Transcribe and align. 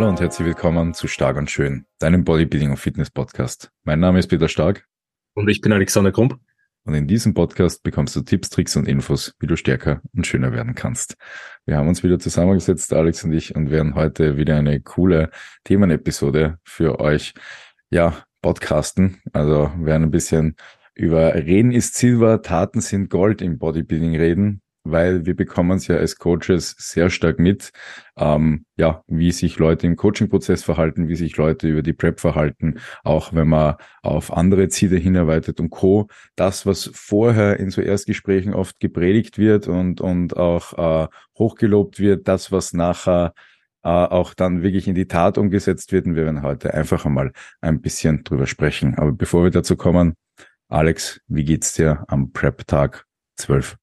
Hallo 0.00 0.08
und 0.08 0.18
herzlich 0.18 0.46
willkommen 0.46 0.94
zu 0.94 1.08
Stark 1.08 1.36
und 1.36 1.50
Schön, 1.50 1.84
deinem 1.98 2.24
Bodybuilding 2.24 2.70
und 2.70 2.78
Fitness 2.78 3.10
Podcast. 3.10 3.70
Mein 3.84 4.00
Name 4.00 4.18
ist 4.18 4.28
Peter 4.28 4.48
Stark. 4.48 4.86
Und 5.34 5.50
ich 5.50 5.60
bin 5.60 5.74
Alexander 5.74 6.10
Krump. 6.10 6.40
Und 6.84 6.94
in 6.94 7.06
diesem 7.06 7.34
Podcast 7.34 7.82
bekommst 7.82 8.16
du 8.16 8.22
Tipps, 8.22 8.48
Tricks 8.48 8.76
und 8.76 8.88
Infos, 8.88 9.34
wie 9.40 9.46
du 9.46 9.56
stärker 9.56 10.00
und 10.14 10.26
schöner 10.26 10.54
werden 10.54 10.74
kannst. 10.74 11.18
Wir 11.66 11.76
haben 11.76 11.86
uns 11.86 12.02
wieder 12.02 12.18
zusammengesetzt, 12.18 12.94
Alex 12.94 13.24
und 13.24 13.34
ich, 13.34 13.54
und 13.54 13.70
werden 13.70 13.94
heute 13.94 14.38
wieder 14.38 14.56
eine 14.56 14.80
coole 14.80 15.28
Themenepisode 15.64 16.56
für 16.64 16.98
euch, 16.98 17.34
ja, 17.90 18.24
podcasten. 18.40 19.20
Also 19.34 19.70
werden 19.76 20.04
ein 20.04 20.10
bisschen 20.10 20.56
über 20.94 21.34
Reden 21.34 21.72
ist 21.72 21.96
Silber, 21.96 22.40
Taten 22.40 22.80
sind 22.80 23.10
Gold 23.10 23.42
im 23.42 23.58
Bodybuilding 23.58 24.16
reden 24.16 24.62
weil 24.84 25.26
wir 25.26 25.36
bekommen 25.36 25.76
es 25.76 25.86
ja 25.86 25.96
als 25.96 26.16
Coaches 26.16 26.74
sehr 26.78 27.10
stark 27.10 27.38
mit, 27.38 27.70
ähm, 28.16 28.64
ja, 28.76 29.02
wie 29.06 29.32
sich 29.32 29.58
Leute 29.58 29.86
im 29.86 29.96
Coaching-Prozess 29.96 30.62
verhalten, 30.62 31.08
wie 31.08 31.16
sich 31.16 31.36
Leute 31.36 31.68
über 31.68 31.82
die 31.82 31.92
Prep 31.92 32.20
verhalten, 32.20 32.80
auch 33.04 33.32
wenn 33.34 33.48
man 33.48 33.76
auf 34.02 34.32
andere 34.32 34.68
Ziele 34.68 34.96
hinarbeitet 34.96 35.60
und 35.60 35.70
Co. 35.70 36.08
Das, 36.36 36.66
was 36.66 36.90
vorher 36.94 37.60
in 37.60 37.70
so 37.70 37.82
Erstgesprächen 37.82 38.54
oft 38.54 38.80
gepredigt 38.80 39.38
wird 39.38 39.68
und, 39.68 40.00
und 40.00 40.36
auch 40.36 41.04
äh, 41.04 41.08
hochgelobt 41.38 42.00
wird, 42.00 42.28
das, 42.28 42.52
was 42.52 42.72
nachher 42.72 43.34
äh, 43.82 43.88
auch 43.88 44.34
dann 44.34 44.62
wirklich 44.62 44.88
in 44.88 44.94
die 44.94 45.06
Tat 45.06 45.38
umgesetzt 45.38 45.92
wird. 45.92 46.06
Und 46.06 46.16
wir 46.16 46.24
werden 46.24 46.42
heute 46.42 46.74
einfach 46.74 47.06
einmal 47.06 47.32
ein 47.60 47.80
bisschen 47.80 48.24
drüber 48.24 48.46
sprechen. 48.46 48.94
Aber 48.96 49.12
bevor 49.12 49.44
wir 49.44 49.50
dazu 49.50 49.76
kommen, 49.76 50.14
Alex, 50.68 51.20
wie 51.26 51.44
geht's 51.44 51.72
dir 51.72 52.04
am 52.08 52.32
Prep-Tag 52.32 53.06
12? 53.36 53.76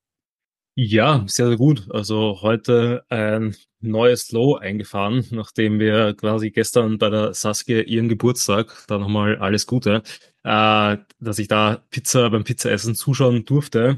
Ja, 0.79 1.23
sehr, 1.27 1.47
sehr 1.47 1.57
gut. 1.57 1.87
Also 1.89 2.39
heute 2.43 3.03
ein 3.09 3.55
neues 3.79 4.31
Low 4.31 4.55
eingefahren, 4.57 5.25
nachdem 5.31 5.79
wir 5.79 6.13
quasi 6.13 6.51
gestern 6.51 6.99
bei 6.99 7.09
der 7.09 7.33
Saskia 7.33 7.81
ihren 7.81 8.09
Geburtstag, 8.09 8.71
da 8.87 8.99
nochmal 8.99 9.37
alles 9.37 9.65
Gute, 9.65 10.03
äh, 10.43 10.97
dass 11.19 11.39
ich 11.39 11.47
da 11.47 11.83
Pizza 11.89 12.29
beim 12.29 12.43
Pizzaessen 12.43 12.93
zuschauen 12.93 13.43
durfte. 13.43 13.97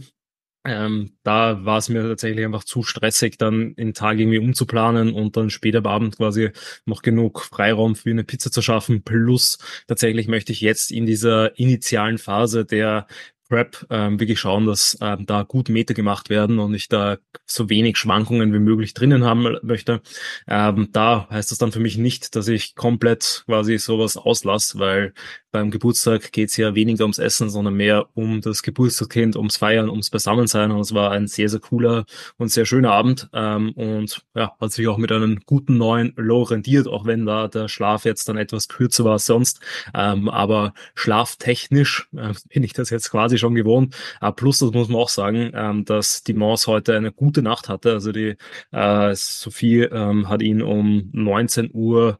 Ähm, 0.66 1.18
da 1.24 1.66
war 1.66 1.78
es 1.80 1.90
mir 1.90 2.04
tatsächlich 2.04 2.46
einfach 2.46 2.64
zu 2.66 2.84
stressig, 2.84 3.38
dann 3.38 3.76
den 3.76 3.94
Tag 3.94 4.20
irgendwie 4.20 4.40
umzuplanen 4.40 5.14
und 5.14 5.38
dann 5.38 5.50
später 5.50 5.80
am 5.80 5.88
Abend 5.88 6.18
quasi 6.18 6.52
noch 6.86 7.02
genug 7.02 7.42
Freiraum 7.42 7.96
für 7.96 8.12
eine 8.12 8.24
Pizza 8.24 8.52
zu 8.52 8.62
schaffen. 8.62 9.04
Plus 9.04 9.58
tatsächlich 9.88 10.28
möchte 10.30 10.54
ich 10.54 10.62
jetzt 10.62 10.92
in 10.92 11.06
dieser 11.06 11.58
initialen 11.60 12.18
Phase 12.18 12.66
der 12.66 13.08
Prep 13.50 13.86
ähm, 13.90 14.20
wirklich 14.20 14.40
schauen, 14.40 14.68
dass 14.68 14.98
ähm, 15.02 15.26
da 15.26 15.44
gut 15.44 15.70
Meter 15.70 15.94
gemacht 15.94 16.30
werden 16.30 16.60
und 16.60 16.74
ich 16.74 16.88
da 16.88 17.18
so 17.46 17.70
wenig 17.70 17.98
Schwankungen 17.98 18.54
wie 18.54 18.60
möglich 18.60 18.94
drinnen 18.94 19.24
haben 19.24 19.58
möchte. 19.64 20.02
Ähm, 20.48 20.90
da 20.92 21.28
heißt 21.30 21.52
das 21.52 21.58
dann 21.58 21.72
für 21.72 21.80
mich 21.80 21.98
nicht, 21.98 22.36
dass 22.36 22.48
ich 22.48 22.76
komplett 22.76 23.44
quasi 23.48 23.78
sowas 23.78 24.16
auslasse, 24.16 24.80
weil 24.80 25.14
beim 25.52 25.72
Geburtstag 25.72 26.32
geht 26.32 26.50
es 26.50 26.58
ja 26.58 26.76
weniger 26.76 27.06
ums 27.06 27.18
Essen, 27.18 27.50
sondern 27.50 27.74
mehr 27.74 28.08
um 28.14 28.40
das 28.42 28.62
Geburtstagskind, 28.62 29.36
ums 29.36 29.58
Feiern, 29.58 29.90
ums 29.90 30.12
Beisammensein. 30.12 30.70
Und 30.70 30.82
es 30.82 30.94
war 30.94 31.12
ein 31.12 31.28
sehr, 31.28 31.50
sehr 31.50 31.60
cooler 31.60 32.06
und 32.38 32.52
sehr 32.52 32.66
schöner 32.66 32.92
Abend. 32.92 33.30
Ähm, 33.34 33.72
und 33.72 34.22
ja, 34.36 34.54
hat 34.60 34.72
sich 34.72 34.88
auch 34.88 34.98
mit 34.98 35.12
einem 35.12 35.40
guten 35.48 35.78
neuen 35.78 36.14
Low 36.18 36.44
rendiert, 36.44 36.88
auch 36.88 37.06
wenn 37.06 37.26
da 37.26 37.48
der 37.48 37.68
Schlaf 37.68 38.06
jetzt 38.06 38.30
dann 38.30 38.38
etwas 38.38 38.68
kürzer 38.68 39.06
war 39.06 39.14
als 39.14 39.26
sonst. 39.26 39.60
Ähm, 39.96 40.30
aber 40.30 40.74
schlaftechnisch 40.94 42.10
äh, 42.16 42.34
bin 42.50 42.62
ich 42.62 42.74
das 42.74 42.92
jetzt 42.92 43.10
quasi 43.10 43.39
schon 43.40 43.56
gewohnt. 43.56 43.96
Äh, 44.22 44.32
plus, 44.32 44.60
das 44.60 44.72
muss 44.72 44.90
man 44.90 45.02
auch 45.02 45.10
sagen, 45.10 45.52
ähm, 45.54 45.86
dass 45.86 46.24
die 46.24 46.34
Maus 46.34 46.68
heute 46.68 46.96
eine 46.96 47.12
gute 47.12 47.42
Nacht 47.42 47.70
hatte. 47.70 47.94
Also 47.94 48.12
die 48.12 48.36
äh, 48.72 49.16
Sophie 49.16 49.82
ähm, 49.84 50.30
hat 50.30 50.42
ihn 50.42 50.62
um 50.62 51.10
19 51.14 51.72
Uhr 51.74 52.20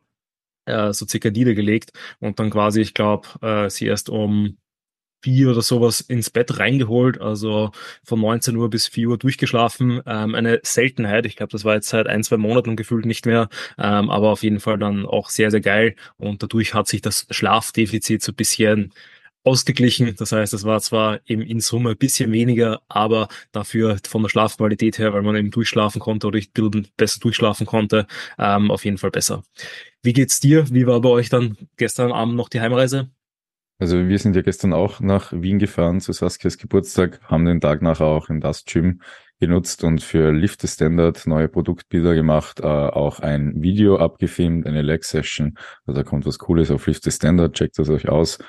äh, 0.66 0.94
so 0.94 1.06
circa 1.08 1.30
niedergelegt 1.30 1.92
und 2.20 2.40
dann 2.40 2.50
quasi, 2.50 2.82
ich 2.82 2.94
glaube, 2.94 3.28
äh, 3.42 3.70
sie 3.70 3.88
erst 3.88 4.10
um 4.10 4.58
vier 5.22 5.52
oder 5.52 5.62
sowas 5.62 6.02
ins 6.02 6.30
Bett 6.30 6.60
reingeholt, 6.60 7.20
also 7.20 7.72
von 8.04 8.22
19 8.22 8.56
Uhr 8.56 8.70
bis 8.70 8.88
4 8.88 9.10
Uhr 9.10 9.18
durchgeschlafen. 9.18 10.02
Ähm, 10.06 10.36
eine 10.36 10.60
Seltenheit. 10.64 11.26
Ich 11.26 11.36
glaube, 11.36 11.52
das 11.52 11.66
war 11.66 11.76
jetzt 11.76 11.90
seit 11.90 12.08
ein, 12.08 12.24
zwei 12.24 12.38
Monaten 12.38 12.76
gefühlt 12.76 13.06
nicht 13.06 13.26
mehr, 13.26 13.50
ähm, 13.78 14.10
aber 14.10 14.30
auf 14.30 14.44
jeden 14.44 14.60
Fall 14.60 14.78
dann 14.78 15.06
auch 15.06 15.30
sehr, 15.30 15.52
sehr 15.52 15.62
geil. 15.62 15.96
Und 16.18 16.44
dadurch 16.44 16.74
hat 16.74 16.88
sich 16.88 17.02
das 17.02 17.28
Schlafdefizit 17.30 18.22
so 18.22 18.32
ein 18.32 18.36
bisschen 18.36 18.94
ausgeglichen. 19.44 20.14
Das 20.18 20.32
heißt, 20.32 20.54
es 20.54 20.64
war 20.64 20.80
zwar 20.82 21.20
eben 21.26 21.42
in 21.42 21.60
Summe 21.60 21.92
ein 21.92 21.98
bisschen 21.98 22.32
weniger, 22.32 22.82
aber 22.88 23.28
dafür 23.52 23.98
von 24.08 24.22
der 24.22 24.30
Schlafqualität 24.30 25.00
her, 25.00 25.14
weil 25.14 25.22
man 25.22 25.36
eben 25.36 25.52
durchschlafen 25.52 26.00
konnte 26.00 26.28
oder 26.28 26.38
ich 26.38 26.52
besser 26.98 27.20
durchschlafen 27.20 27.66
konnte, 27.66 28.08
ähm, 28.38 28.72
auf 28.72 28.86
jeden 28.86 28.98
Fall 28.98 29.12
besser. 29.12 29.44
Wie 30.02 30.14
geht's 30.14 30.40
dir? 30.40 30.66
Wie 30.72 30.88
war 30.88 31.02
bei 31.02 31.10
euch 31.10 31.30
dann 31.30 31.58
gestern 31.78 32.12
Abend 32.12 32.36
noch 32.36 32.50
die 32.50 32.62
Heimreise? 32.62 33.10
Also 33.82 34.10
wir 34.10 34.20
sind 34.20 34.36
ja 34.36 34.42
gestern 34.42 34.74
auch 34.74 35.00
nach 35.00 35.32
Wien 35.32 35.58
gefahren 35.58 36.02
zu 36.02 36.12
Saskias 36.12 36.58
Geburtstag, 36.58 37.22
haben 37.24 37.46
den 37.46 37.62
Tag 37.62 37.82
nachher 37.82 38.08
auch 38.08 38.30
in 38.30 38.42
das 38.42 38.66
Gym 38.66 39.00
genutzt 39.40 39.86
und 39.86 40.04
für 40.04 40.34
Lift 40.34 40.68
Standard 40.68 41.26
neue 41.26 41.48
Produktbilder 41.48 42.14
gemacht, 42.14 42.60
äh, 42.60 42.66
auch 42.66 43.22
ein 43.22 43.62
Video 43.62 43.98
abgefilmt, 43.98 44.68
eine 44.68 44.82
Leg-Session. 44.82 45.58
Also 45.86 46.02
da 46.02 46.04
kommt 46.04 46.26
was 46.26 46.40
Cooles 46.40 46.72
auf 46.72 46.88
Lift 46.88 47.10
Standard, 47.12 47.54
checkt 47.54 47.80
das 47.80 47.90
euch 47.90 48.10
aus. 48.10 48.40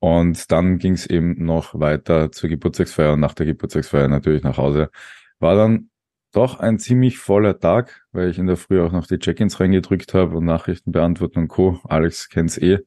Und 0.00 0.50
dann 0.50 0.78
ging 0.78 0.94
es 0.94 1.06
eben 1.06 1.44
noch 1.44 1.78
weiter 1.78 2.32
zur 2.32 2.48
Geburtstagsfeier 2.48 3.12
und 3.12 3.20
nach 3.20 3.34
der 3.34 3.46
Geburtstagsfeier 3.46 4.08
natürlich 4.08 4.42
nach 4.42 4.58
Hause. 4.58 4.90
War 5.38 5.54
dann 5.54 5.90
doch 6.32 6.58
ein 6.60 6.78
ziemlich 6.78 7.18
voller 7.18 7.58
Tag, 7.58 8.02
weil 8.12 8.30
ich 8.30 8.38
in 8.38 8.46
der 8.46 8.56
Früh 8.56 8.80
auch 8.80 8.92
noch 8.92 9.06
die 9.06 9.18
Check-ins 9.18 9.60
reingedrückt 9.60 10.14
habe 10.14 10.36
und 10.36 10.44
Nachrichten 10.44 10.92
beantworten 10.92 11.40
und 11.40 11.48
Co. 11.48 11.80
Alex 11.84 12.28
kennt's 12.28 12.56
eh. 12.58 12.78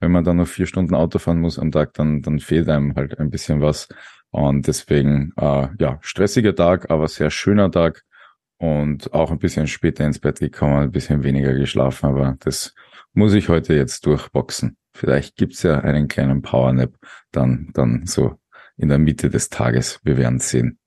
Wenn 0.00 0.12
man 0.12 0.24
dann 0.24 0.36
noch 0.36 0.48
vier 0.48 0.66
Stunden 0.66 0.94
Auto 0.94 1.18
fahren 1.18 1.40
muss 1.40 1.58
am 1.58 1.72
Tag, 1.72 1.94
dann, 1.94 2.22
dann 2.22 2.38
fehlt 2.38 2.68
einem 2.68 2.94
halt 2.96 3.18
ein 3.18 3.30
bisschen 3.30 3.60
was. 3.60 3.88
Und 4.30 4.66
deswegen, 4.66 5.32
äh, 5.36 5.68
ja, 5.78 5.98
stressiger 6.02 6.54
Tag, 6.54 6.90
aber 6.90 7.08
sehr 7.08 7.30
schöner 7.30 7.70
Tag 7.70 8.04
und 8.58 9.12
auch 9.14 9.30
ein 9.30 9.38
bisschen 9.38 9.68
später 9.68 10.04
ins 10.04 10.18
Bett 10.18 10.40
gekommen, 10.40 10.82
ein 10.82 10.92
bisschen 10.92 11.22
weniger 11.22 11.54
geschlafen, 11.54 12.06
aber 12.06 12.36
das 12.40 12.74
muss 13.12 13.32
ich 13.34 13.48
heute 13.48 13.74
jetzt 13.74 14.04
durchboxen. 14.06 14.76
Vielleicht 14.98 15.36
gibt's 15.36 15.62
ja 15.62 15.78
einen 15.78 16.08
kleinen 16.08 16.42
Powernap 16.42 16.92
dann, 17.30 17.70
dann 17.72 18.04
so 18.06 18.34
in 18.76 18.88
der 18.88 18.98
Mitte 18.98 19.30
des 19.30 19.48
Tages. 19.48 20.00
Wir 20.02 20.16
werden 20.16 20.40
sehen. 20.40 20.80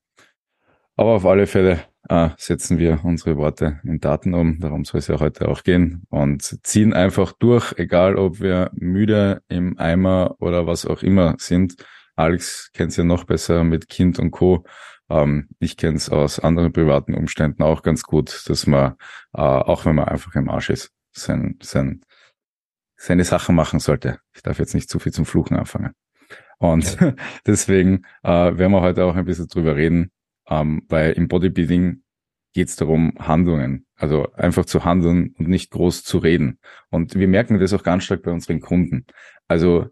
Aber 0.97 1.11
auf 1.11 1.25
alle 1.25 1.47
Fälle 1.47 1.79
äh, 2.09 2.31
setzen 2.35 2.77
wir 2.77 3.05
unsere 3.05 3.37
Worte 3.37 3.79
in 3.85 4.01
Daten 4.01 4.33
um. 4.33 4.59
Darum 4.59 4.83
soll 4.83 4.99
es 4.99 5.07
ja 5.07 5.21
heute 5.21 5.47
auch 5.47 5.63
gehen 5.63 6.05
und 6.09 6.43
ziehen 6.43 6.91
einfach 6.91 7.31
durch, 7.31 7.73
egal 7.77 8.17
ob 8.17 8.41
wir 8.41 8.69
müde 8.73 9.43
im 9.47 9.79
Eimer 9.79 10.35
oder 10.39 10.67
was 10.67 10.85
auch 10.85 11.03
immer 11.03 11.35
sind. 11.37 11.77
Alex 12.17 12.69
kennt's 12.73 12.97
ja 12.97 13.05
noch 13.05 13.23
besser 13.23 13.63
mit 13.63 13.87
Kind 13.87 14.19
und 14.19 14.31
Co. 14.31 14.65
Ähm, 15.09 15.47
ich 15.59 15.77
kenne 15.77 15.95
es 15.95 16.09
aus 16.09 16.37
anderen 16.37 16.73
privaten 16.73 17.13
Umständen 17.13 17.63
auch 17.63 17.81
ganz 17.81 18.03
gut, 18.03 18.43
dass 18.49 18.67
man, 18.67 18.95
äh, 19.33 19.41
auch 19.41 19.85
wenn 19.85 19.95
man 19.95 20.09
einfach 20.09 20.35
im 20.35 20.49
Arsch 20.49 20.69
ist, 20.69 20.91
sein, 21.13 21.57
sein 21.61 22.01
seine 23.01 23.23
Sachen 23.23 23.55
machen 23.55 23.79
sollte. 23.79 24.19
Ich 24.35 24.43
darf 24.43 24.59
jetzt 24.59 24.75
nicht 24.75 24.87
zu 24.89 24.99
viel 24.99 25.11
zum 25.11 25.25
Fluchen 25.25 25.57
anfangen. 25.57 25.93
Und 26.59 26.97
deswegen 27.47 28.03
äh, 28.21 28.29
werden 28.29 28.71
wir 28.71 28.81
heute 28.81 29.05
auch 29.05 29.15
ein 29.15 29.25
bisschen 29.25 29.47
drüber 29.47 29.75
reden, 29.75 30.11
ähm, 30.47 30.83
weil 30.87 31.13
im 31.13 31.27
Bodybuilding 31.27 32.03
geht 32.53 32.67
es 32.67 32.75
darum, 32.75 33.13
Handlungen, 33.17 33.87
also 33.95 34.31
einfach 34.33 34.65
zu 34.65 34.85
handeln 34.85 35.33
und 35.39 35.47
nicht 35.47 35.71
groß 35.71 36.03
zu 36.03 36.19
reden. 36.19 36.59
Und 36.91 37.15
wir 37.15 37.27
merken 37.27 37.59
das 37.59 37.73
auch 37.73 37.81
ganz 37.81 38.03
stark 38.03 38.21
bei 38.21 38.31
unseren 38.31 38.59
Kunden. 38.59 39.05
Also 39.47 39.87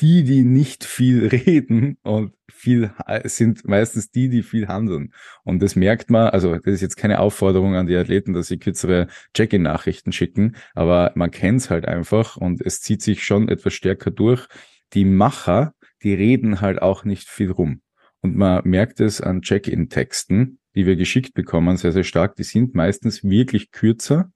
die, 0.00 0.24
die 0.24 0.42
nicht 0.42 0.84
viel 0.84 1.26
reden 1.28 1.98
und 2.02 2.32
viel 2.50 2.92
sind 3.24 3.66
meistens 3.66 4.10
die, 4.10 4.28
die 4.28 4.42
viel 4.42 4.68
handeln. 4.68 5.12
Und 5.44 5.62
das 5.62 5.76
merkt 5.76 6.10
man, 6.10 6.28
also 6.28 6.56
das 6.56 6.74
ist 6.74 6.80
jetzt 6.82 6.96
keine 6.96 7.20
Aufforderung 7.20 7.74
an 7.74 7.86
die 7.86 7.96
Athleten, 7.96 8.32
dass 8.32 8.48
sie 8.48 8.58
kürzere 8.58 9.06
Check-in-Nachrichten 9.34 10.12
schicken, 10.12 10.56
aber 10.74 11.12
man 11.14 11.30
kennt 11.30 11.60
es 11.60 11.70
halt 11.70 11.86
einfach 11.86 12.36
und 12.36 12.60
es 12.60 12.80
zieht 12.80 13.02
sich 13.02 13.24
schon 13.24 13.48
etwas 13.48 13.74
stärker 13.74 14.10
durch. 14.10 14.46
Die 14.92 15.04
Macher, 15.04 15.74
die 16.02 16.14
reden 16.14 16.60
halt 16.60 16.82
auch 16.82 17.04
nicht 17.04 17.28
viel 17.28 17.50
rum. 17.50 17.82
Und 18.20 18.36
man 18.36 18.62
merkt 18.64 19.00
es 19.00 19.20
an 19.20 19.42
Check-in-Texten, 19.42 20.58
die 20.74 20.86
wir 20.86 20.96
geschickt 20.96 21.34
bekommen, 21.34 21.76
sehr, 21.76 21.92
sehr 21.92 22.04
stark. 22.04 22.36
Die 22.36 22.44
sind 22.44 22.74
meistens 22.74 23.24
wirklich 23.24 23.70
kürzer. 23.70 24.30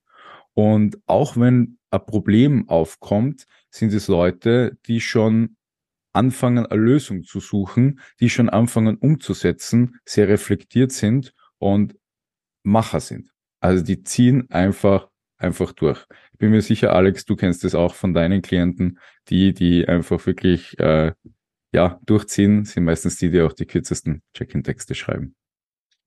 Und 0.54 0.98
auch 1.06 1.36
wenn 1.36 1.78
ein 1.90 2.06
Problem 2.06 2.68
aufkommt, 2.68 3.46
sind 3.74 3.92
es 3.92 4.06
Leute, 4.06 4.78
die 4.86 5.00
schon 5.00 5.56
anfangen, 6.12 6.64
eine 6.64 6.80
Lösung 6.80 7.24
zu 7.24 7.40
suchen, 7.40 7.98
die 8.20 8.30
schon 8.30 8.48
anfangen 8.48 8.96
umzusetzen, 8.96 9.98
sehr 10.04 10.28
reflektiert 10.28 10.92
sind 10.92 11.34
und 11.58 11.96
Macher 12.62 13.00
sind. 13.00 13.32
Also 13.60 13.82
die 13.84 14.04
ziehen 14.04 14.48
einfach, 14.50 15.08
einfach 15.38 15.72
durch. 15.72 16.06
Ich 16.32 16.38
bin 16.38 16.50
mir 16.50 16.62
sicher, 16.62 16.94
Alex, 16.94 17.24
du 17.24 17.34
kennst 17.34 17.64
es 17.64 17.74
auch 17.74 17.96
von 17.96 18.14
deinen 18.14 18.42
Klienten, 18.42 19.00
die, 19.28 19.52
die 19.52 19.88
einfach 19.88 20.24
wirklich, 20.24 20.78
äh, 20.78 21.12
ja, 21.72 22.00
durchziehen, 22.06 22.64
sind 22.64 22.84
meistens 22.84 23.16
die, 23.16 23.30
die 23.30 23.40
auch 23.40 23.52
die 23.52 23.66
kürzesten 23.66 24.22
Check-in-Texte 24.34 24.94
schreiben. 24.94 25.34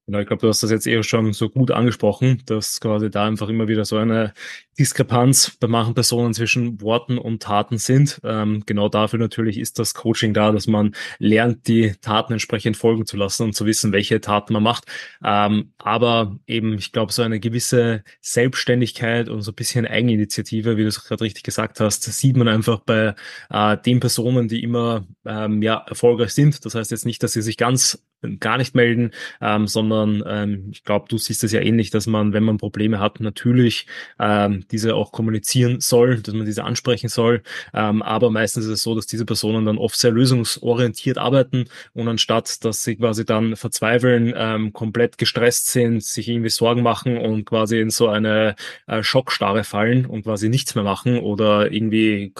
Genau, 0.09 0.19
ich 0.19 0.27
glaube, 0.27 0.39
du 0.39 0.47
hast 0.47 0.63
das 0.63 0.71
jetzt 0.71 0.87
eher 0.87 1.03
schon 1.03 1.33
so 1.33 1.49
gut 1.49 1.69
angesprochen, 1.69 2.41
dass 2.45 2.79
quasi 2.79 3.09
da 3.09 3.25
einfach 3.25 3.49
immer 3.49 3.67
wieder 3.67 3.83
so 3.83 3.97
eine 3.97 4.33
Diskrepanz 4.79 5.57
bei 5.59 5.67
manchen 5.67 5.95
Personen 5.95 6.33
zwischen 6.33 6.79
Worten 6.79 7.17
und 7.17 7.43
Taten 7.43 7.77
sind. 7.77 8.21
Ähm, 8.23 8.63
genau 8.65 8.87
dafür 8.87 9.19
natürlich 9.19 9.59
ist 9.59 9.79
das 9.79 9.93
Coaching 9.93 10.33
da, 10.33 10.53
dass 10.53 10.65
man 10.65 10.95
lernt, 11.19 11.67
die 11.67 11.91
Taten 11.99 12.31
entsprechend 12.31 12.77
folgen 12.77 13.05
zu 13.05 13.17
lassen 13.17 13.43
und 13.43 13.53
zu 13.53 13.65
wissen, 13.65 13.91
welche 13.91 14.21
Taten 14.21 14.53
man 14.53 14.63
macht. 14.63 14.85
Ähm, 15.25 15.73
aber 15.77 16.39
eben, 16.47 16.75
ich 16.77 16.93
glaube, 16.93 17.11
so 17.11 17.21
eine 17.21 17.41
gewisse 17.41 18.01
Selbstständigkeit 18.21 19.27
und 19.27 19.41
so 19.41 19.51
ein 19.51 19.55
bisschen 19.55 19.85
Eigeninitiative, 19.85 20.77
wie 20.77 20.83
du 20.83 20.87
es 20.87 21.03
gerade 21.03 21.25
richtig 21.25 21.43
gesagt 21.43 21.81
hast, 21.81 22.03
sieht 22.05 22.37
man 22.37 22.47
einfach 22.47 22.79
bei 22.79 23.13
äh, 23.49 23.77
den 23.77 23.99
Personen, 23.99 24.47
die 24.47 24.63
immer 24.63 25.05
ähm, 25.25 25.61
ja 25.61 25.83
erfolgreich 25.85 26.31
sind. 26.31 26.63
Das 26.63 26.75
heißt 26.75 26.91
jetzt 26.91 27.05
nicht, 27.05 27.21
dass 27.23 27.33
sie 27.33 27.41
sich 27.41 27.57
ganz 27.57 28.01
gar 28.39 28.57
nicht 28.57 28.75
melden, 28.75 29.11
ähm, 29.41 29.67
sondern 29.67 30.23
ähm, 30.25 30.69
ich 30.71 30.83
glaube, 30.83 31.05
du 31.09 31.17
siehst 31.17 31.43
es 31.43 31.51
ja 31.51 31.61
ähnlich, 31.61 31.91
dass 31.91 32.07
man, 32.07 32.33
wenn 32.33 32.43
man 32.43 32.57
Probleme 32.57 32.99
hat, 32.99 33.19
natürlich 33.19 33.87
ähm, 34.19 34.65
diese 34.71 34.95
auch 34.95 35.11
kommunizieren 35.11 35.79
soll, 35.79 36.21
dass 36.21 36.33
man 36.33 36.45
diese 36.45 36.63
ansprechen 36.63 37.09
soll. 37.09 37.43
Ähm, 37.73 38.01
aber 38.01 38.31
meistens 38.31 38.65
ist 38.65 38.71
es 38.71 38.83
so, 38.83 38.95
dass 38.95 39.07
diese 39.07 39.25
Personen 39.25 39.65
dann 39.65 39.77
oft 39.77 39.97
sehr 39.97 40.11
lösungsorientiert 40.11 41.17
arbeiten 41.17 41.65
und 41.93 42.07
anstatt, 42.07 42.63
dass 42.65 42.83
sie 42.83 42.95
quasi 42.95 43.25
dann 43.25 43.55
verzweifeln, 43.55 44.33
ähm, 44.35 44.73
komplett 44.73 45.17
gestresst 45.17 45.67
sind, 45.67 46.03
sich 46.03 46.27
irgendwie 46.27 46.49
Sorgen 46.49 46.81
machen 46.81 47.17
und 47.17 47.45
quasi 47.45 47.79
in 47.79 47.89
so 47.89 48.07
eine 48.07 48.55
äh, 48.87 49.03
Schockstarre 49.03 49.63
fallen 49.63 50.05
und 50.05 50.23
quasi 50.23 50.49
nichts 50.49 50.75
mehr 50.75 50.83
machen 50.83 51.19
oder 51.19 51.71
irgendwie 51.71 52.33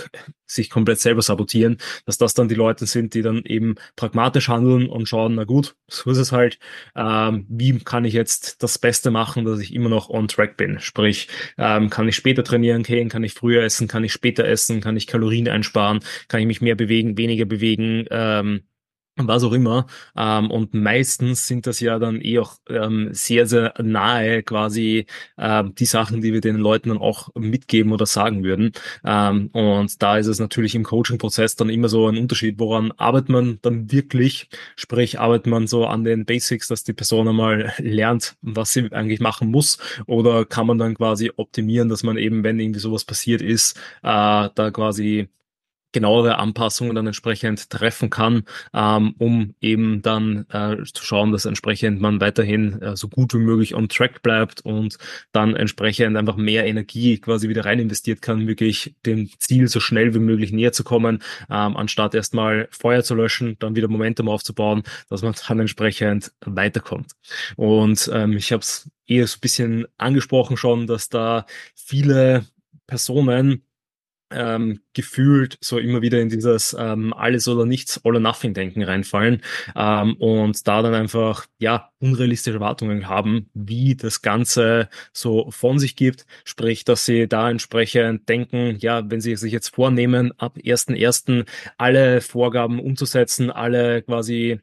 sich 0.48 0.70
komplett 0.70 1.00
selber 1.00 1.22
sabotieren, 1.22 1.78
dass 2.06 2.18
das 2.18 2.34
dann 2.34 2.48
die 2.48 2.56
Leute 2.56 2.86
sind, 2.86 3.14
die 3.14 3.22
dann 3.22 3.44
eben 3.44 3.76
pragmatisch 3.96 4.48
handeln 4.48 4.90
und 4.90 5.08
schauen, 5.08 5.36
na 5.36 5.44
gut, 5.44 5.76
so 5.88 6.10
ist 6.10 6.18
es 6.18 6.32
halt, 6.32 6.60
ähm, 6.96 7.46
wie 7.50 7.78
kann 7.80 8.06
ich 8.06 8.14
jetzt 8.14 8.64
das 8.64 8.80
Beste 8.80 9.12
machen, 9.12 9.46
dass 9.46 9.60
ich 9.60 9.74
immer 9.74 9.90
noch 9.90 10.10
on 10.10 10.28
track 10.28 10.58
bin? 10.58 10.80
Sprich, 10.80 11.28
ähm, 11.58 11.90
kann 11.90 12.08
ich 12.08 12.16
später 12.16 12.44
trainieren 12.44 12.84
gehen, 12.84 13.10
kann 13.10 13.24
ich 13.24 13.34
früher 13.34 13.64
essen, 13.64 13.88
kann 13.88 14.04
ich 14.04 14.14
später 14.14 14.46
essen, 14.46 14.82
kann 14.82 14.98
ich 14.98 15.08
Kalorien 15.08 15.48
einsparen, 15.48 16.00
kann 16.28 16.40
ich 16.40 16.48
mich 16.48 16.62
mehr 16.62 16.76
bewegen, 16.76 17.18
weniger 17.18 17.46
bewegen, 17.46 18.06
ähm, 18.10 18.64
was 19.20 19.44
auch 19.44 19.54
immer. 19.54 19.88
Ähm, 20.16 20.52
und 20.52 20.74
meistens 20.74 21.48
sind 21.48 21.68
das 21.68 21.80
ja 21.80 22.00
dann 22.00 22.22
eh 22.22 22.40
auch 22.40 22.56
ähm, 22.70 23.10
sehr, 23.12 23.48
sehr 23.48 23.74
nahe 23.82 24.44
quasi 24.44 25.06
ähm, 25.38 25.74
die 25.76 25.86
Sachen, 25.86 26.22
die 26.22 26.34
wir 26.34 26.42
den 26.42 26.58
Leuten 26.58 26.90
dann 26.90 26.98
auch 26.98 27.30
mitgeben 27.36 27.92
oder 27.92 28.06
sagen 28.06 28.44
würden. 28.44 28.72
Ähm, 29.04 29.48
und 29.54 30.02
da 30.02 30.18
ist 30.18 30.28
es 30.28 30.40
natürlich 30.40 30.76
im 30.76 30.84
Coaching-Prozess 30.84 31.56
dann 31.56 31.70
immer 31.70 31.90
so 31.90 32.08
ein 32.08 32.18
Unterschied, 32.18 32.60
woran 32.60 32.92
arbeitet 32.98 33.30
man 33.30 33.60
dann 33.62 33.92
wirklich? 33.92 34.50
Sprich, 34.76 35.20
arbeitet 35.20 35.48
man 35.48 35.68
so 35.68 35.86
an 35.86 36.04
den 36.04 36.26
Basics, 36.26 36.68
dass 36.68 36.84
die 36.84 36.94
Person 36.94 37.28
einmal 37.28 37.74
lernt, 37.78 38.36
was 38.42 38.74
sie 38.74 38.92
eigentlich 38.92 39.20
machen 39.20 39.50
muss? 39.52 39.78
Oder 40.06 40.46
kann 40.46 40.68
man 40.68 40.78
dann 40.78 40.96
quasi 40.96 41.32
optimieren, 41.36 41.90
dass 41.90 42.04
man 42.04 42.18
eben, 42.18 42.44
wenn 42.44 42.60
irgendwie 42.60 42.80
sowas 42.80 43.06
passiert 43.06 43.42
ist, 43.42 43.78
äh, 44.04 44.50
da 44.54 44.72
quasi 44.72 45.30
genauere 45.98 46.38
Anpassungen 46.38 46.96
dann 46.96 47.08
entsprechend 47.08 47.72
treffen 47.72 48.12
kann, 48.12 48.44
ähm, 48.72 49.16
um 49.18 49.56
eben 49.62 50.04
dann 50.04 50.46
äh, 50.52 50.78
zu 50.94 51.04
schauen, 51.04 51.32
dass 51.32 51.46
entsprechend 51.46 52.00
man 52.00 52.22
weiterhin 52.22 52.80
äh, 52.84 52.96
so 52.96 53.10
gut 53.10 53.34
wie 53.34 53.40
möglich 53.40 53.74
on 53.74 53.90
track 53.90 54.22
bleibt 54.22 54.62
und 54.62 54.98
dann 55.32 55.56
entsprechend 55.56 56.16
einfach 56.16 56.36
mehr 56.36 56.68
Energie 56.68 57.18
quasi 57.18 57.50
wieder 57.50 57.66
rein 57.66 57.80
investiert 57.80 58.22
kann, 58.22 58.48
wirklich 58.48 58.96
dem 59.08 59.28
Ziel 59.40 59.68
so 59.68 59.80
schnell 59.80 60.14
wie 60.14 60.20
möglich 60.20 60.52
näher 60.52 60.72
zu 60.72 60.84
kommen, 60.84 61.24
ähm, 61.50 61.76
anstatt 61.76 62.14
erstmal 62.14 62.68
Feuer 62.70 63.02
zu 63.02 63.16
löschen, 63.16 63.56
dann 63.58 63.76
wieder 63.76 63.88
Momentum 63.88 64.30
aufzubauen, 64.30 64.84
dass 65.10 65.24
man 65.24 65.34
dann 65.48 65.62
entsprechend 65.62 66.32
weiterkommt. 66.46 67.14
Und 67.56 68.08
ähm, 68.14 68.34
ich 68.34 68.52
habe 68.52 68.62
es 68.62 68.88
eher 69.08 69.26
so 69.26 69.38
ein 69.38 69.42
bisschen 69.42 69.88
angesprochen 69.98 70.58
schon, 70.58 70.86
dass 70.86 71.10
da 71.10 71.48
viele 71.74 72.46
Personen 72.86 73.64
ähm, 74.32 74.82
gefühlt 74.94 75.58
so 75.62 75.78
immer 75.78 76.02
wieder 76.02 76.20
in 76.20 76.30
dieses 76.30 76.76
ähm, 76.78 77.14
alles 77.14 77.48
oder 77.48 77.66
nichts, 77.66 78.02
all 78.04 78.16
or 78.16 78.20
nothing 78.20 78.54
Denken 78.54 78.84
reinfallen 78.84 79.42
ähm, 79.76 80.16
und 80.16 80.68
da 80.68 80.82
dann 80.82 80.94
einfach 80.94 81.46
ja 81.60 81.90
unrealistische 82.00 82.56
Erwartungen 82.56 83.08
haben, 83.08 83.50
wie 83.54 83.96
das 83.96 84.22
Ganze 84.22 84.90
so 85.14 85.50
von 85.52 85.80
sich 85.80 85.96
gibt, 85.96 86.26
sprich, 86.46 86.86
dass 86.86 87.06
sie 87.06 87.28
da 87.28 87.50
entsprechend 87.50 88.30
denken, 88.30 88.78
ja, 88.80 89.10
wenn 89.10 89.22
sie 89.22 89.36
sich 89.36 89.52
jetzt 89.52 89.76
vornehmen, 89.76 90.32
ab 90.38 90.58
1.1. 90.58 91.46
alle 91.78 92.22
Vorgaben 92.22 92.80
umzusetzen, 92.80 93.50
alle 93.50 94.02
quasi 94.04 94.60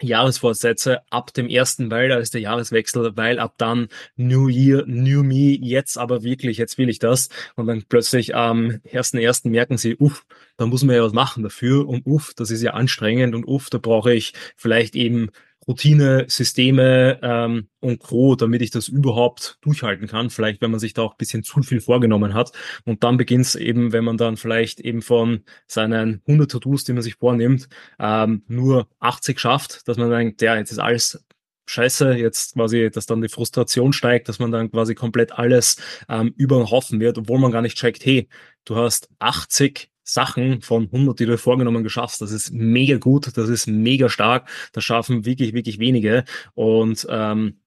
Jahresvorsätze 0.00 1.00
ab 1.10 1.32
dem 1.34 1.48
ersten, 1.48 1.90
weil 1.90 2.08
da 2.08 2.18
ist 2.18 2.34
der 2.34 2.40
Jahreswechsel, 2.40 3.16
weil 3.16 3.38
ab 3.38 3.54
dann 3.58 3.88
New 4.16 4.48
Year, 4.48 4.84
New 4.86 5.22
Me, 5.22 5.56
jetzt 5.60 5.98
aber 5.98 6.22
wirklich, 6.22 6.58
jetzt 6.58 6.78
will 6.78 6.88
ich 6.88 6.98
das. 6.98 7.28
Und 7.56 7.66
dann 7.66 7.84
plötzlich 7.88 8.34
am 8.34 8.80
ersten 8.84 9.18
ersten 9.18 9.50
merken 9.50 9.78
sie, 9.78 9.96
uff, 9.96 10.24
da 10.56 10.66
muss 10.66 10.84
man 10.84 10.96
ja 10.96 11.02
was 11.02 11.12
machen 11.12 11.42
dafür 11.42 11.88
und 11.88 12.06
uff, 12.06 12.32
das 12.34 12.50
ist 12.50 12.62
ja 12.62 12.72
anstrengend 12.72 13.34
und 13.34 13.44
uff, 13.44 13.70
da 13.70 13.78
brauche 13.78 14.12
ich 14.12 14.32
vielleicht 14.56 14.94
eben 14.96 15.30
Routine, 15.70 16.24
Systeme 16.26 17.20
ähm, 17.22 17.68
und 17.78 18.00
Co., 18.00 18.34
damit 18.34 18.60
ich 18.60 18.72
das 18.72 18.88
überhaupt 18.88 19.58
durchhalten 19.60 20.08
kann. 20.08 20.28
Vielleicht, 20.28 20.60
wenn 20.60 20.72
man 20.72 20.80
sich 20.80 20.94
da 20.94 21.02
auch 21.02 21.12
ein 21.12 21.18
bisschen 21.18 21.44
zu 21.44 21.62
viel 21.62 21.80
vorgenommen 21.80 22.34
hat. 22.34 22.50
Und 22.84 23.04
dann 23.04 23.16
beginnt 23.16 23.44
es 23.46 23.54
eben, 23.54 23.92
wenn 23.92 24.02
man 24.02 24.16
dann 24.16 24.36
vielleicht 24.36 24.80
eben 24.80 25.00
von 25.00 25.44
seinen 25.68 26.22
100 26.26 26.50
To-Dos, 26.50 26.82
die 26.82 26.92
man 26.92 27.02
sich 27.02 27.14
vornimmt, 27.14 27.68
ähm, 28.00 28.42
nur 28.48 28.88
80 28.98 29.38
schafft, 29.38 29.86
dass 29.86 29.96
man 29.96 30.10
denkt, 30.10 30.42
ja, 30.42 30.56
jetzt 30.56 30.72
ist 30.72 30.80
alles 30.80 31.24
scheiße, 31.66 32.14
jetzt 32.14 32.54
quasi, 32.54 32.90
dass 32.90 33.06
dann 33.06 33.22
die 33.22 33.28
Frustration 33.28 33.92
steigt, 33.92 34.28
dass 34.28 34.40
man 34.40 34.50
dann 34.50 34.72
quasi 34.72 34.96
komplett 34.96 35.30
alles 35.30 35.76
ähm, 36.08 36.34
über 36.36 36.68
wird, 36.68 37.18
obwohl 37.18 37.38
man 37.38 37.52
gar 37.52 37.62
nicht 37.62 37.76
checkt, 37.76 38.04
hey, 38.04 38.28
du 38.64 38.74
hast 38.74 39.08
80 39.20 39.89
Sachen 40.12 40.60
von 40.62 40.84
100, 40.84 41.18
die 41.18 41.26
du 41.26 41.38
vorgenommen 41.38 41.82
geschaffst. 41.82 42.20
Das 42.20 42.32
ist 42.32 42.52
mega 42.52 42.98
gut, 42.98 43.36
das 43.36 43.48
ist 43.48 43.66
mega 43.66 44.08
stark. 44.08 44.48
Das 44.72 44.84
schaffen 44.84 45.24
wirklich, 45.24 45.52
wirklich 45.52 45.78
wenige. 45.78 46.24
Und 46.54 47.06
ähm, 47.10 47.60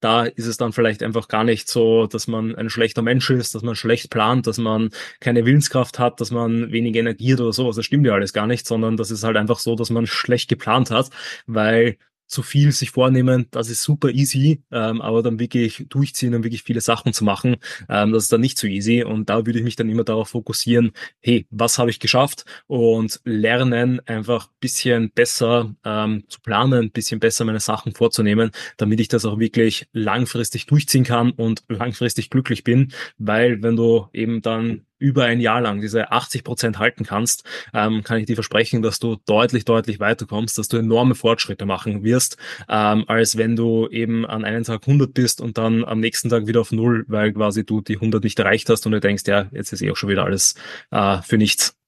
da 0.00 0.24
ist 0.24 0.46
es 0.46 0.56
dann 0.56 0.72
vielleicht 0.72 1.02
einfach 1.02 1.28
gar 1.28 1.44
nicht 1.44 1.68
so, 1.68 2.06
dass 2.06 2.26
man 2.26 2.54
ein 2.56 2.70
schlechter 2.70 3.02
Mensch 3.02 3.28
ist, 3.30 3.54
dass 3.54 3.62
man 3.62 3.76
schlecht 3.76 4.10
plant, 4.10 4.46
dass 4.46 4.58
man 4.58 4.90
keine 5.20 5.44
Willenskraft 5.44 5.98
hat, 5.98 6.20
dass 6.20 6.30
man 6.30 6.72
wenig 6.72 6.96
Energie 6.96 7.34
hat 7.34 7.40
oder 7.40 7.52
sowas. 7.52 7.76
Das 7.76 7.84
stimmt 7.84 8.06
ja 8.06 8.14
alles 8.14 8.32
gar 8.32 8.46
nicht, 8.46 8.66
sondern 8.66 8.96
das 8.96 9.10
ist 9.10 9.24
halt 9.24 9.36
einfach 9.36 9.58
so, 9.58 9.76
dass 9.76 9.90
man 9.90 10.06
schlecht 10.06 10.48
geplant 10.48 10.90
hat, 10.90 11.10
weil 11.46 11.98
zu 12.30 12.42
viel 12.42 12.70
sich 12.70 12.92
vornehmen, 12.92 13.46
das 13.50 13.68
ist 13.68 13.82
super 13.82 14.08
easy, 14.10 14.62
ähm, 14.70 15.02
aber 15.02 15.22
dann 15.22 15.40
wirklich 15.40 15.86
durchziehen 15.88 16.34
und 16.34 16.44
wirklich 16.44 16.62
viele 16.62 16.80
Sachen 16.80 17.12
zu 17.12 17.24
machen, 17.24 17.56
ähm, 17.88 18.12
das 18.12 18.24
ist 18.24 18.32
dann 18.32 18.40
nicht 18.40 18.56
so 18.56 18.68
easy. 18.68 19.02
Und 19.02 19.28
da 19.28 19.44
würde 19.46 19.58
ich 19.58 19.64
mich 19.64 19.76
dann 19.76 19.90
immer 19.90 20.04
darauf 20.04 20.28
fokussieren, 20.28 20.92
hey, 21.20 21.46
was 21.50 21.78
habe 21.78 21.90
ich 21.90 21.98
geschafft? 21.98 22.44
Und 22.68 23.20
lernen, 23.24 24.00
einfach 24.06 24.48
bisschen 24.60 25.10
besser 25.10 25.74
ähm, 25.84 26.24
zu 26.28 26.40
planen, 26.40 26.92
bisschen 26.92 27.18
besser 27.18 27.44
meine 27.44 27.60
Sachen 27.60 27.94
vorzunehmen, 27.94 28.52
damit 28.76 29.00
ich 29.00 29.08
das 29.08 29.24
auch 29.24 29.40
wirklich 29.40 29.88
langfristig 29.92 30.66
durchziehen 30.66 31.04
kann 31.04 31.32
und 31.32 31.64
langfristig 31.68 32.30
glücklich 32.30 32.62
bin, 32.62 32.92
weil 33.18 33.60
wenn 33.62 33.74
du 33.74 34.06
eben 34.12 34.40
dann 34.40 34.86
über 35.00 35.24
ein 35.24 35.40
Jahr 35.40 35.60
lang 35.60 35.80
diese 35.80 36.12
80 36.12 36.44
Prozent 36.44 36.78
halten 36.78 37.04
kannst, 37.04 37.44
ähm, 37.74 38.04
kann 38.04 38.18
ich 38.18 38.26
dir 38.26 38.36
versprechen, 38.36 38.82
dass 38.82 39.00
du 39.00 39.16
deutlich, 39.26 39.64
deutlich 39.64 39.98
weiterkommst, 39.98 40.58
dass 40.58 40.68
du 40.68 40.76
enorme 40.76 41.16
Fortschritte 41.16 41.66
machen 41.66 42.04
wirst, 42.04 42.36
ähm, 42.68 43.04
als 43.08 43.36
wenn 43.36 43.56
du 43.56 43.88
eben 43.88 44.24
an 44.26 44.44
einem 44.44 44.62
Tag 44.62 44.86
100 44.86 45.12
bist 45.12 45.40
und 45.40 45.58
dann 45.58 45.84
am 45.84 45.98
nächsten 45.98 46.28
Tag 46.28 46.46
wieder 46.46 46.60
auf 46.60 46.70
Null, 46.70 47.04
weil 47.08 47.32
quasi 47.32 47.64
du 47.64 47.80
die 47.80 47.96
100 47.96 48.22
nicht 48.22 48.38
erreicht 48.38 48.68
hast 48.68 48.86
und 48.86 48.92
du 48.92 49.00
denkst, 49.00 49.24
ja, 49.26 49.46
jetzt 49.50 49.72
ist 49.72 49.82
eh 49.82 49.90
auch 49.90 49.96
schon 49.96 50.10
wieder 50.10 50.24
alles 50.24 50.54
äh, 50.90 51.22
für 51.22 51.38
nichts. 51.38 51.79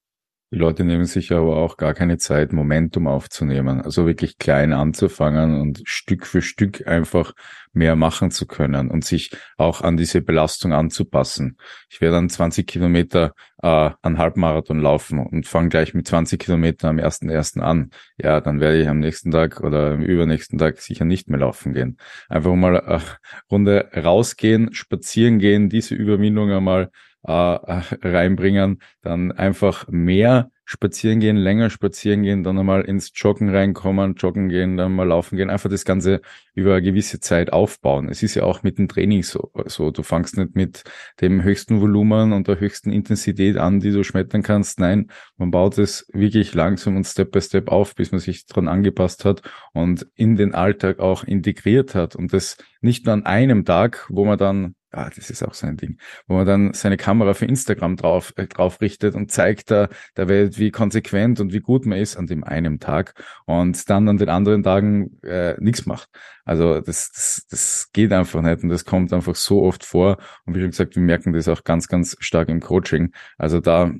Die 0.52 0.58
Leute 0.58 0.84
nehmen 0.84 1.06
sich 1.06 1.32
aber 1.32 1.56
auch 1.56 1.78
gar 1.78 1.94
keine 1.94 2.18
Zeit, 2.18 2.52
Momentum 2.52 3.06
aufzunehmen. 3.06 3.80
Also 3.80 4.06
wirklich 4.06 4.36
klein 4.36 4.74
anzufangen 4.74 5.58
und 5.58 5.80
Stück 5.86 6.26
für 6.26 6.42
Stück 6.42 6.86
einfach 6.86 7.32
mehr 7.72 7.96
machen 7.96 8.30
zu 8.30 8.46
können 8.46 8.90
und 8.90 9.02
sich 9.02 9.30
auch 9.56 9.80
an 9.80 9.96
diese 9.96 10.20
Belastung 10.20 10.74
anzupassen. 10.74 11.56
Ich 11.88 12.02
werde 12.02 12.16
dann 12.16 12.28
20 12.28 12.66
Kilometer 12.66 13.32
äh, 13.62 13.92
an 14.02 14.18
Halbmarathon 14.18 14.78
laufen 14.78 15.20
und 15.20 15.46
fange 15.46 15.70
gleich 15.70 15.94
mit 15.94 16.06
20 16.06 16.38
Kilometern 16.38 16.90
am 16.90 16.98
ersten 16.98 17.30
ersten 17.30 17.62
an. 17.62 17.88
Ja, 18.18 18.42
dann 18.42 18.60
werde 18.60 18.78
ich 18.78 18.88
am 18.88 18.98
nächsten 18.98 19.30
Tag 19.30 19.60
oder 19.60 19.92
am 19.92 20.02
übernächsten 20.02 20.58
Tag 20.58 20.82
sicher 20.82 21.06
nicht 21.06 21.30
mehr 21.30 21.40
laufen 21.40 21.72
gehen. 21.72 21.96
Einfach 22.28 22.54
mal 22.54 22.78
eine 22.78 23.02
Runde 23.50 23.88
rausgehen, 23.96 24.74
spazieren 24.74 25.38
gehen, 25.38 25.70
diese 25.70 25.94
Überwindung 25.94 26.52
einmal 26.52 26.90
äh, 27.24 27.30
reinbringen, 28.02 28.80
dann 29.02 29.32
einfach 29.32 29.86
mehr 29.88 30.50
spazieren 30.64 31.20
gehen, 31.20 31.36
länger 31.36 31.70
spazieren 31.70 32.22
gehen, 32.22 32.44
dann 32.44 32.58
einmal 32.58 32.82
ins 32.82 33.12
Joggen 33.14 33.50
reinkommen, 33.50 34.14
joggen 34.14 34.48
gehen, 34.48 34.76
dann 34.76 34.94
mal 34.94 35.06
laufen 35.06 35.36
gehen, 35.36 35.50
einfach 35.50 35.68
das 35.68 35.84
Ganze 35.84 36.22
über 36.54 36.74
eine 36.74 36.82
gewisse 36.82 37.20
Zeit 37.20 37.52
aufbauen. 37.52 38.08
Es 38.08 38.22
ist 38.22 38.34
ja 38.36 38.44
auch 38.44 38.62
mit 38.62 38.78
dem 38.78 38.88
Training 38.88 39.22
so, 39.22 39.50
so. 39.66 39.90
Du 39.90 40.02
fangst 40.02 40.36
nicht 40.36 40.54
mit 40.54 40.84
dem 41.20 41.42
höchsten 41.42 41.80
Volumen 41.80 42.32
und 42.32 42.48
der 42.48 42.58
höchsten 42.58 42.90
Intensität 42.90 43.56
an, 43.58 43.80
die 43.80 43.90
du 43.90 44.02
schmettern 44.02 44.42
kannst. 44.42 44.80
Nein, 44.80 45.10
man 45.36 45.50
baut 45.50 45.78
es 45.78 46.06
wirklich 46.12 46.54
langsam 46.54 46.96
und 46.96 47.04
Step 47.04 47.32
by 47.32 47.40
Step 47.40 47.68
auf, 47.68 47.94
bis 47.94 48.12
man 48.12 48.20
sich 48.20 48.46
dran 48.46 48.68
angepasst 48.68 49.24
hat 49.24 49.42
und 49.72 50.06
in 50.14 50.36
den 50.36 50.54
Alltag 50.54 51.00
auch 51.00 51.24
integriert 51.24 51.94
hat 51.94 52.16
und 52.16 52.32
das 52.32 52.56
nicht 52.80 53.04
nur 53.04 53.14
an 53.14 53.26
einem 53.26 53.64
Tag, 53.64 54.06
wo 54.08 54.24
man 54.24 54.38
dann 54.38 54.74
ah, 54.92 55.10
das 55.14 55.30
ist 55.30 55.42
auch 55.42 55.54
so 55.54 55.66
ein 55.66 55.76
Ding, 55.76 55.98
wo 56.26 56.34
man 56.34 56.46
dann 56.46 56.74
seine 56.74 56.96
Kamera 56.96 57.34
für 57.34 57.46
Instagram 57.46 57.96
drauf, 57.96 58.32
äh, 58.36 58.46
drauf 58.46 58.80
richtet 58.80 59.14
und 59.14 59.30
zeigt 59.30 59.70
der, 59.70 59.88
der 60.16 60.28
Welt, 60.28 60.58
wie 60.58 60.70
konsequent 60.70 61.40
und 61.40 61.52
wie 61.52 61.60
gut 61.60 61.86
man 61.86 61.98
ist 61.98 62.16
an 62.16 62.26
dem 62.26 62.44
einen 62.44 62.78
Tag 62.80 63.14
und 63.46 63.88
dann 63.90 64.08
an 64.08 64.18
den 64.18 64.28
anderen 64.28 64.62
Tagen 64.62 65.20
äh, 65.22 65.56
nichts 65.58 65.86
macht. 65.86 66.08
Also 66.44 66.80
das, 66.80 67.10
das, 67.12 67.46
das 67.48 67.88
geht 67.92 68.12
einfach 68.12 68.42
nicht 68.42 68.62
und 68.62 68.68
das 68.68 68.84
kommt 68.84 69.12
einfach 69.12 69.34
so 69.34 69.62
oft 69.62 69.84
vor. 69.84 70.18
Und 70.44 70.54
wie 70.54 70.60
schon 70.60 70.70
gesagt, 70.70 70.96
wir 70.96 71.02
merken 71.02 71.32
das 71.32 71.48
auch 71.48 71.64
ganz, 71.64 71.88
ganz 71.88 72.16
stark 72.20 72.48
im 72.48 72.60
Coaching. 72.60 73.12
Also 73.38 73.60
da 73.60 73.92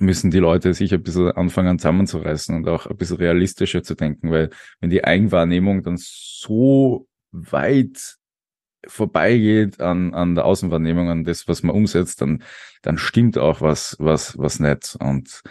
müssen 0.00 0.30
die 0.30 0.38
Leute 0.38 0.74
sich 0.74 0.92
ein 0.92 1.02
bisschen 1.02 1.30
anfangen 1.32 1.78
zusammenzureißen 1.78 2.56
und 2.56 2.68
auch 2.68 2.86
ein 2.86 2.96
bisschen 2.96 3.18
realistischer 3.18 3.82
zu 3.82 3.94
denken, 3.94 4.30
weil 4.30 4.50
wenn 4.80 4.90
die 4.90 5.04
Eigenwahrnehmung 5.04 5.82
dann 5.82 5.96
so 5.98 7.06
weit 7.30 8.16
vorbeigeht 8.86 9.80
an, 9.80 10.14
an 10.14 10.34
der 10.34 10.44
Außenwahrnehmung, 10.44 11.08
an 11.08 11.24
das, 11.24 11.48
was 11.48 11.62
man 11.62 11.74
umsetzt, 11.74 12.20
dann, 12.20 12.42
dann 12.82 12.98
stimmt 12.98 13.38
auch 13.38 13.60
was, 13.60 13.96
was, 13.98 14.36
was 14.38 14.60
nicht. 14.60 14.96
Und 15.00 15.42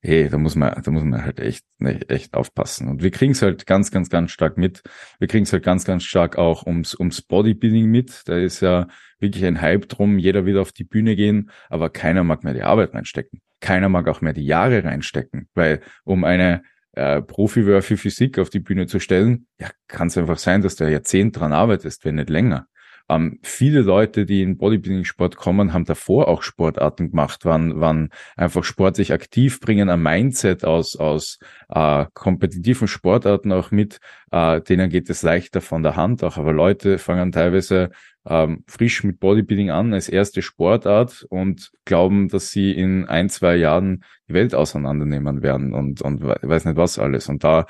hey, 0.00 0.28
da 0.28 0.38
muss 0.38 0.54
man, 0.54 0.80
da 0.82 0.90
muss 0.90 1.04
man 1.04 1.24
halt 1.24 1.40
echt, 1.40 1.64
echt 1.80 2.34
aufpassen. 2.34 2.88
Und 2.88 3.02
wir 3.02 3.10
kriegen 3.10 3.32
es 3.32 3.42
halt 3.42 3.66
ganz, 3.66 3.90
ganz, 3.90 4.10
ganz 4.10 4.30
stark 4.30 4.56
mit. 4.56 4.82
Wir 5.18 5.28
kriegen 5.28 5.44
es 5.44 5.52
halt 5.52 5.64
ganz, 5.64 5.84
ganz 5.84 6.04
stark 6.04 6.38
auch 6.38 6.66
ums, 6.66 6.94
ums 6.94 7.22
Bodybuilding 7.22 7.86
mit. 7.86 8.22
Da 8.26 8.36
ist 8.36 8.60
ja 8.60 8.86
wirklich 9.18 9.44
ein 9.44 9.60
Hype 9.60 9.88
drum, 9.88 10.18
jeder 10.18 10.46
will 10.46 10.58
auf 10.58 10.72
die 10.72 10.84
Bühne 10.84 11.16
gehen, 11.16 11.50
aber 11.68 11.90
keiner 11.90 12.22
mag 12.24 12.44
mehr 12.44 12.54
die 12.54 12.62
Arbeit 12.62 12.94
reinstecken. 12.94 13.40
Keiner 13.60 13.88
mag 13.88 14.06
auch 14.06 14.20
mehr 14.20 14.32
die 14.32 14.46
Jahre 14.46 14.84
reinstecken, 14.84 15.48
weil 15.54 15.80
um 16.04 16.22
eine 16.22 16.62
äh, 16.92 17.20
Profi-Wurf 17.20 17.86
Physik 17.86 18.38
auf 18.38 18.50
die 18.50 18.60
Bühne 18.60 18.86
zu 18.86 19.00
stellen, 19.00 19.46
ja, 19.60 19.68
kann 19.88 20.08
es 20.08 20.16
einfach 20.16 20.38
sein, 20.38 20.62
dass 20.62 20.76
du 20.76 20.84
ein 20.84 20.92
Jahrzehnt 20.92 21.38
dran 21.38 21.52
arbeitest, 21.52 22.04
wenn 22.04 22.16
nicht 22.16 22.30
länger. 22.30 22.68
Ähm, 23.08 23.38
viele 23.42 23.80
Leute, 23.80 24.26
die 24.26 24.42
in 24.42 24.58
Bodybuilding-Sport 24.58 25.36
kommen, 25.36 25.72
haben 25.72 25.84
davor 25.86 26.28
auch 26.28 26.42
Sportarten 26.42 27.10
gemacht, 27.10 27.44
waren, 27.44 27.80
waren 27.80 28.10
einfach 28.36 28.64
sportlich 28.64 29.12
aktiv, 29.12 29.60
bringen 29.60 29.88
ein 29.88 30.02
Mindset 30.02 30.64
aus, 30.64 30.96
aus 30.96 31.38
äh, 31.70 32.04
kompetitiven 32.12 32.86
Sportarten 32.86 33.52
auch 33.52 33.70
mit, 33.70 33.98
äh, 34.30 34.60
denen 34.60 34.90
geht 34.90 35.08
es 35.08 35.22
leichter 35.22 35.60
von 35.60 35.82
der 35.82 35.96
Hand 35.96 36.22
auch. 36.22 36.36
Aber 36.36 36.52
Leute 36.52 36.98
fangen 36.98 37.32
teilweise 37.32 37.90
ähm, 38.26 38.64
frisch 38.66 39.04
mit 39.04 39.20
Bodybuilding 39.20 39.70
an 39.70 39.94
als 39.94 40.08
erste 40.08 40.42
Sportart 40.42 41.24
und 41.30 41.72
glauben, 41.86 42.28
dass 42.28 42.50
sie 42.50 42.72
in 42.72 43.06
ein, 43.06 43.30
zwei 43.30 43.56
Jahren 43.56 44.04
die 44.28 44.34
Welt 44.34 44.54
auseinandernehmen 44.54 45.42
werden 45.42 45.72
und, 45.72 46.02
und 46.02 46.22
weiß 46.22 46.66
nicht 46.66 46.76
was 46.76 46.98
alles. 46.98 47.28
Und 47.28 47.42
da, 47.42 47.66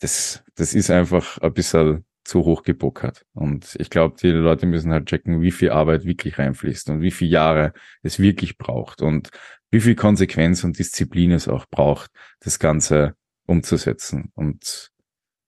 das, 0.00 0.44
das 0.54 0.74
ist 0.74 0.90
einfach 0.90 1.38
ein 1.38 1.54
bisschen 1.54 2.04
zu 2.24 2.44
hoch 2.44 2.62
gebuckert. 2.62 3.24
Und 3.34 3.76
ich 3.78 3.90
glaube, 3.90 4.16
die 4.20 4.30
Leute 4.30 4.66
müssen 4.66 4.92
halt 4.92 5.06
checken, 5.06 5.42
wie 5.42 5.52
viel 5.52 5.70
Arbeit 5.70 6.04
wirklich 6.04 6.38
reinfließt 6.38 6.90
und 6.90 7.00
wie 7.00 7.10
viele 7.10 7.30
Jahre 7.30 7.72
es 8.02 8.18
wirklich 8.18 8.58
braucht 8.58 9.02
und 9.02 9.30
wie 9.70 9.80
viel 9.80 9.94
Konsequenz 9.94 10.64
und 10.64 10.78
Disziplin 10.78 11.32
es 11.32 11.48
auch 11.48 11.66
braucht, 11.66 12.10
das 12.40 12.58
Ganze 12.58 13.14
umzusetzen. 13.46 14.30
Und 14.34 14.90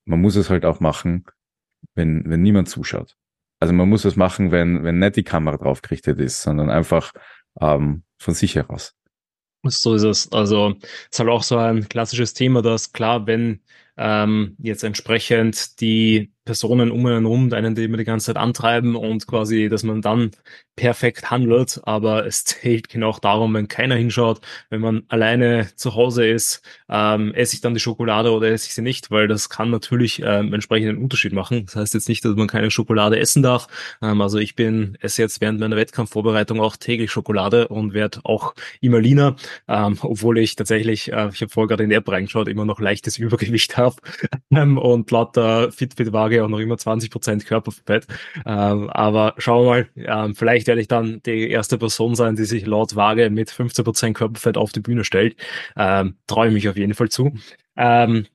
man 0.05 0.21
muss 0.21 0.37
es 0.37 0.51
halt 0.51 0.65
auch 0.65 0.81
machen, 0.81 1.25
wenn, 1.95 2.29
wenn 2.29 2.43
niemand 2.43 2.69
zuschaut. 2.69 3.17
Also 3.59 3.73
man 3.73 3.89
muss 3.89 4.05
es 4.05 4.17
machen, 4.17 4.51
wenn, 4.51 4.85
wenn 4.85 4.99
nicht 4.99 5.17
die 5.17 5.25
Kamera 5.25 5.57
drauf 5.57 5.81
gerichtet 5.81 6.21
ist, 6.21 6.43
sondern 6.43 6.69
einfach 6.69 7.13
ähm, 7.61 8.03
von 8.19 8.35
sich 8.35 8.55
heraus. 8.55 8.95
So 9.65 9.95
ist 9.95 10.03
es. 10.03 10.33
Also 10.33 10.75
es 10.81 10.89
ist 11.13 11.19
halt 11.19 11.31
auch 11.31 11.43
so 11.43 11.57
ein 11.57 11.89
klassisches 11.89 12.35
Thema, 12.35 12.63
dass 12.63 12.93
klar, 12.93 13.27
wenn 13.27 13.63
ähm, 13.97 14.57
jetzt 14.59 14.85
entsprechend 14.85 15.81
die 15.81 16.33
Personen 16.47 16.91
um 16.91 17.05
einen 17.05 17.27
rum, 17.27 17.53
einen, 17.53 17.75
die 17.75 17.85
immer 17.85 17.99
die 17.99 18.05
ganze 18.05 18.27
Zeit 18.27 18.37
antreiben 18.37 18.97
und 18.97 19.27
quasi, 19.27 19.69
dass 19.69 19.83
man 19.83 20.01
dann 20.01 20.31
perfekt 20.77 21.31
handelt. 21.31 21.81
Aber 21.85 22.25
es 22.27 22.45
zählt 22.45 22.89
genau 22.89 23.17
darum, 23.21 23.53
wenn 23.55 23.69
keiner 23.69 23.97
hinschaut, 23.97 24.41
wenn 24.71 24.81
man 24.81 25.03
alleine 25.09 25.69
zu 25.75 25.95
Hause 25.95 26.27
ist, 26.27 26.63
ähm, 26.89 27.35
esse 27.35 27.55
ich 27.55 27.61
dann 27.61 27.75
die 27.75 27.81
Schokolade 27.81 28.31
oder 28.31 28.49
esse 28.49 28.69
ich 28.69 28.75
sie 28.75 28.83
nicht, 28.83 29.11
weil 29.11 29.27
das 29.27 29.51
kann 29.51 29.71
natürlich 29.71 30.23
ähm, 30.25 30.55
entsprechend 30.55 30.91
einen 30.91 31.03
Unterschied 31.03 31.33
machen. 31.33 31.67
Das 31.67 31.77
heißt 31.77 31.95
jetzt 31.95 32.09
nicht, 32.09 32.25
dass 32.25 32.37
man 32.37 32.47
keine 32.47 32.71
Schokolade 32.71 33.19
essen 33.19 33.43
darf. 33.43 33.67
Ähm, 34.01 34.21
also 34.21 34.39
ich 34.39 34.55
bin 34.55 34.97
esse 35.01 35.23
jetzt 35.23 35.41
während 35.41 35.59
meiner 35.59 35.77
Wettkampfvorbereitung 35.77 36.61
auch 36.61 36.77
täglich 36.77 37.11
Schokolade 37.11 37.69
und 37.69 37.93
werde 37.93 38.21
auch 38.23 38.55
immer 38.81 39.01
leaner, 39.01 39.37
ähm, 39.67 39.99
obwohl 40.01 40.39
ich 40.39 40.55
tatsächlich, 40.55 41.13
äh, 41.13 41.29
ich 41.33 41.41
habe 41.41 41.51
vorher 41.51 41.69
gerade 41.69 41.83
in 41.83 41.91
die 41.91 41.97
App 41.97 42.09
reingeschaut, 42.09 42.49
immer 42.49 42.65
noch 42.65 42.79
leichtes 42.79 43.19
Übergewicht 43.27 43.77
habe 43.77 43.97
ähm, 44.53 44.79
und 44.79 45.11
laut 45.11 45.37
der 45.37 45.73
Fitbit-Waage 45.73 46.36
Waage 46.37 46.45
auch 46.45 46.49
noch 46.49 46.59
immer 46.59 46.79
20 46.79 47.11
Prozent 47.11 47.47
Körperfett. 47.47 48.07
Ähm, 48.45 48.91
aber 48.91 49.35
schauen 49.39 49.65
wir 49.65 49.71
mal, 49.71 50.25
ähm, 50.27 50.35
vielleicht 50.35 50.67
werde 50.67 50.81
ich 50.81 50.89
dann 50.89 51.21
die 51.25 51.51
erste 51.51 51.79
Person 51.79 52.15
sein, 52.15 52.37
die 52.37 52.45
sich 52.45 52.67
laut 52.67 52.97
Waage 52.97 53.31
mit 53.31 53.51
15 53.51 53.85
Prozent 53.85 54.17
Körperfett 54.17 54.57
auf 54.57 54.73
die 54.73 54.81
Bühne 54.81 55.05
stellt. 55.05 55.37
Ähm, 55.77 56.17
Traue 56.27 56.49
ich 56.49 56.53
mich 56.53 56.69
auf 56.69 56.77
jeden 56.77 56.95
Fall 56.95 57.09
zu. 57.09 57.33
Ähm, 57.77 58.27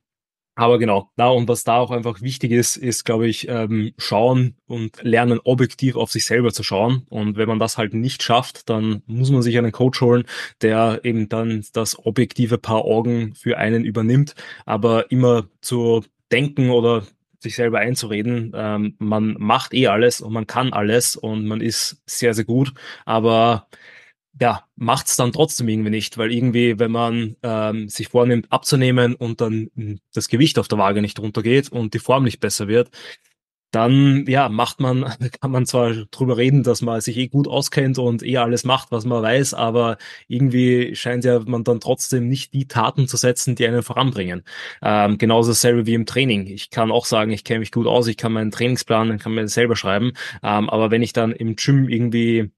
aber 0.55 0.79
genau, 0.79 1.09
da 1.15 1.29
und 1.29 1.47
was 1.47 1.63
da 1.63 1.77
auch 1.77 1.91
einfach 1.91 2.21
wichtig 2.21 2.51
ist, 2.51 2.75
ist, 2.75 3.05
glaube 3.05 3.25
ich, 3.27 3.47
ähm, 3.47 3.93
schauen 3.97 4.57
und 4.67 5.01
lernen, 5.01 5.39
objektiv 5.43 5.95
auf 5.95 6.11
sich 6.11 6.25
selber 6.25 6.51
zu 6.51 6.61
schauen. 6.61 7.05
Und 7.09 7.37
wenn 7.37 7.47
man 7.47 7.57
das 7.57 7.77
halt 7.77 7.93
nicht 7.93 8.21
schafft, 8.21 8.69
dann 8.69 9.01
muss 9.07 9.31
man 9.31 9.41
sich 9.41 9.57
einen 9.57 9.71
Coach 9.71 10.01
holen, 10.01 10.25
der 10.61 10.99
eben 11.03 11.29
dann 11.29 11.63
das 11.73 11.97
objektive 12.05 12.57
Paar 12.57 12.83
Augen 12.83 13.33
für 13.33 13.57
einen 13.57 13.85
übernimmt. 13.85 14.35
Aber 14.65 15.09
immer 15.09 15.47
zu 15.61 16.03
denken 16.31 16.69
oder 16.69 17.03
sich 17.41 17.55
selber 17.55 17.79
einzureden, 17.79 18.51
ähm, 18.55 18.95
man 18.99 19.35
macht 19.39 19.73
eh 19.73 19.87
alles 19.87 20.21
und 20.21 20.33
man 20.33 20.47
kann 20.47 20.73
alles 20.73 21.15
und 21.15 21.47
man 21.47 21.61
ist 21.61 22.01
sehr, 22.05 22.33
sehr 22.33 22.45
gut, 22.45 22.73
aber 23.05 23.67
ja, 24.39 24.63
macht 24.75 25.07
es 25.07 25.17
dann 25.17 25.33
trotzdem 25.33 25.67
irgendwie 25.67 25.89
nicht, 25.89 26.17
weil 26.17 26.31
irgendwie, 26.31 26.79
wenn 26.79 26.91
man 26.91 27.35
ähm, 27.43 27.89
sich 27.89 28.07
vornimmt 28.07 28.51
abzunehmen 28.51 29.15
und 29.15 29.41
dann 29.41 29.69
das 30.13 30.29
Gewicht 30.29 30.57
auf 30.57 30.67
der 30.67 30.77
Waage 30.77 31.01
nicht 31.01 31.19
runtergeht 31.19 31.71
und 31.71 31.93
die 31.93 31.99
Form 31.99 32.23
nicht 32.23 32.39
besser 32.39 32.67
wird, 32.67 32.89
dann 33.71 34.25
ja 34.27 34.49
macht 34.49 34.79
man, 34.79 35.05
kann 35.41 35.51
man 35.51 35.65
zwar 35.65 35.93
drüber 36.11 36.37
reden, 36.37 36.63
dass 36.63 36.81
man 36.81 37.01
sich 37.01 37.17
eh 37.17 37.27
gut 37.27 37.47
auskennt 37.47 37.97
und 37.97 38.23
eh 38.23 38.37
alles 38.37 38.63
macht, 38.63 38.91
was 38.91 39.05
man 39.05 39.23
weiß, 39.23 39.53
aber 39.53 39.97
irgendwie 40.27 40.95
scheint 40.95 41.25
ja 41.25 41.39
man 41.39 41.63
dann 41.63 41.79
trotzdem 41.79 42.27
nicht 42.27 42.53
die 42.53 42.67
Taten 42.67 43.07
zu 43.07 43.17
setzen, 43.17 43.55
die 43.55 43.65
einen 43.67 43.83
voranbringen. 43.83 44.43
Ähm, 44.81 45.17
genauso 45.17 45.51
dasselbe 45.51 45.85
wie 45.85 45.93
im 45.93 46.05
Training. 46.05 46.47
Ich 46.47 46.69
kann 46.69 46.91
auch 46.91 47.05
sagen, 47.05 47.31
ich 47.31 47.43
kenne 47.43 47.59
mich 47.59 47.71
gut 47.71 47.87
aus, 47.87 48.07
ich 48.07 48.17
kann 48.17 48.33
meinen 48.33 48.51
Trainingsplan, 48.51 49.19
kann 49.19 49.33
mir 49.33 49.47
selber 49.47 49.75
schreiben, 49.75 50.13
ähm, 50.43 50.69
aber 50.69 50.91
wenn 50.91 51.01
ich 51.03 51.13
dann 51.13 51.31
im 51.31 51.55
Gym 51.55 51.89
irgendwie 51.89 52.51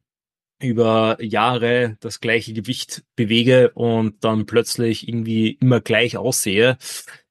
über 0.64 1.18
Jahre 1.22 1.98
das 2.00 2.22
gleiche 2.22 2.54
Gewicht 2.54 3.04
bewege 3.16 3.72
und 3.72 4.24
dann 4.24 4.46
plötzlich 4.46 5.08
irgendwie 5.08 5.58
immer 5.60 5.82
gleich 5.82 6.18
aussehe, 6.18 6.78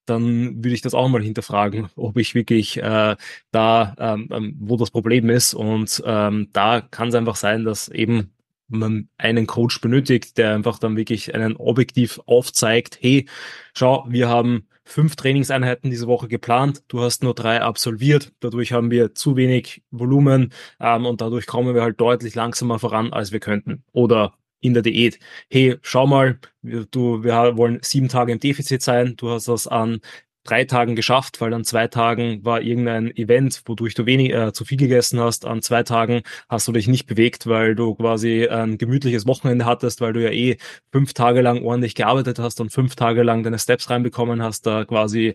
dann 0.07 0.57
würde 0.57 0.75
ich 0.75 0.83
das 0.83 0.95
auch 0.95 1.09
mal 1.09 1.23
hinterfragen, 1.23 1.89
ob 1.97 2.17
ich 2.19 2.35
wirklich 2.35 2.79
äh, 2.83 3.17
da, 3.51 3.95
ähm, 3.99 4.29
ähm, 4.33 4.57
wo 4.61 4.77
das 4.77 4.91
Problem 4.91 5.31
ist. 5.31 5.55
Und 5.55 6.03
ähm, 6.05 6.49
da 6.53 6.81
kann 6.81 7.09
es 7.09 7.15
einfach 7.15 7.37
sein, 7.37 7.65
dass 7.65 7.89
eben 7.89 8.33
man 8.69 9.09
einen 9.19 9.47
Coach 9.47 9.81
benötigt, 9.81 10.39
der 10.39 10.55
einfach 10.55 10.79
dann 10.79 10.97
wirklich 10.97 11.35
einen 11.35 11.57
objektiv 11.57 12.21
aufzeigt, 12.27 12.99
hey, 13.01 13.29
schau, 13.75 14.07
wir 14.09 14.29
haben 14.29 14.67
fünf 14.85 15.15
Trainingseinheiten 15.17 15.91
diese 15.91 16.07
Woche 16.07 16.29
geplant, 16.29 16.83
du 16.89 17.01
hast 17.01 17.23
nur 17.23 17.35
drei 17.35 17.61
absolviert, 17.61 18.33
dadurch 18.41 18.73
haben 18.73 18.91
wir 18.91 19.15
zu 19.15 19.37
wenig 19.37 19.83
Volumen 19.91 20.53
ähm, 20.81 21.07
und 21.07 21.21
dadurch 21.21 21.47
kommen 21.47 21.75
wir 21.75 21.83
halt 21.83 22.01
deutlich 22.01 22.35
langsamer 22.35 22.79
voran, 22.79 23.13
als 23.13 23.33
wir 23.33 23.41
könnten. 23.41 23.85
Oder 23.93 24.35
in 24.63 24.75
der 24.75 24.83
Diät. 24.83 25.19
Hey, 25.51 25.77
schau 25.83 26.07
mal, 26.07 26.39
du, 26.63 27.23
wir 27.23 27.57
wollen 27.59 27.81
sieben 27.83 28.09
Tage 28.09 28.33
im 28.33 28.41
Defizit 28.41 28.83
sein, 28.83 29.15
du 29.17 29.31
hast 29.31 29.49
das 29.49 29.67
an 29.67 30.01
drei 30.45 30.65
Tagen 30.65 30.97
geschafft, 30.97 31.41
weil 31.41 31.55
an 31.55 31.65
zwei 31.65 31.87
Tagen 31.89 32.45
war 32.45 32.63
irgendein 32.63 33.15
Event, 33.17 33.63
wodurch 33.67 33.95
du 33.95 34.07
wenig 34.07 34.33
äh, 34.33 34.53
zu 34.53 34.65
viel 34.65 34.79
gegessen 34.79 35.21
hast. 35.21 35.45
An 35.45 35.63
zwei 35.63 35.83
Tagen 35.83 36.23
hast 36.49 36.67
du 36.67 36.73
dich 36.73 36.89
nicht 36.89 37.07
bewegt, 37.07 37.47
weil 37.47 37.75
du 37.75 37.95
quasi 37.95 38.49
ein 38.49 38.79
gemütliches 38.79 39.27
Wochenende 39.27 39.67
hattest, 39.67 40.01
weil 40.01 40.13
du 40.13 40.23
ja 40.23 40.31
eh 40.31 40.57
fünf 40.91 41.13
Tage 41.15 41.43
lang 41.43 41.63
ordentlich 41.63 41.95
gearbeitet 41.95 42.39
hast 42.39 42.61
und 42.61 42.71
fünf 42.71 42.97
Tage 42.97 43.23
lang 43.23 43.43
deine 43.45 43.59
Steps 43.59 43.91
reinbekommen 43.91 44.43
hast. 44.43 44.67
Da 44.67 44.85
quasi 44.85 45.35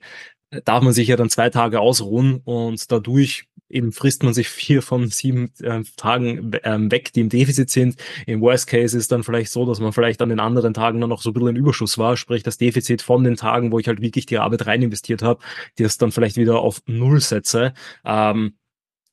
darf 0.66 0.84
man 0.84 0.94
sich 0.94 1.08
ja 1.08 1.16
dann 1.16 1.30
zwei 1.30 1.50
Tage 1.50 1.80
ausruhen 1.80 2.42
und 2.44 2.92
dadurch 2.92 3.48
eben 3.70 3.92
frisst 3.92 4.24
man 4.24 4.34
sich 4.34 4.50
vier 4.50 4.82
von 4.82 5.08
sieben 5.08 5.52
äh, 5.62 5.84
Tagen 5.96 6.52
ähm, 6.64 6.92
weg, 6.92 7.12
die 7.14 7.22
im 7.22 7.30
Defizit 7.30 7.70
sind. 7.70 7.98
Im 8.26 8.42
Worst 8.42 8.68
Case 8.68 8.98
ist 8.98 9.12
dann 9.12 9.24
vielleicht 9.24 9.52
so, 9.52 9.66
dass 9.66 9.80
man 9.80 9.94
vielleicht 9.94 10.22
an 10.22 10.30
den 10.30 10.40
anderen 10.40 10.74
Tagen 10.74 11.02
dann 11.02 11.10
noch 11.10 11.22
so 11.22 11.32
ein 11.32 11.34
bisschen 11.34 11.50
in 11.50 11.56
Überschuss 11.56 11.98
war, 11.98 12.18
sprich 12.18 12.44
das 12.44 12.58
Defizit 12.58 13.02
von 13.02 13.24
den 13.24 13.36
Tagen, 13.36 13.72
wo 13.72 13.80
ich 13.80 13.88
halt 13.88 14.02
wirklich 14.02 14.26
die 14.26 14.38
Arbeit 14.38 14.66
rein 14.68 14.82
investiert 14.82 15.22
habe, 15.22 15.42
die 15.78 15.84
das 15.84 15.98
dann 15.98 16.12
vielleicht 16.12 16.38
wieder 16.38 16.60
auf 16.60 16.82
Null 16.86 17.20
setze. 17.22 17.74
Ähm, 18.06 18.54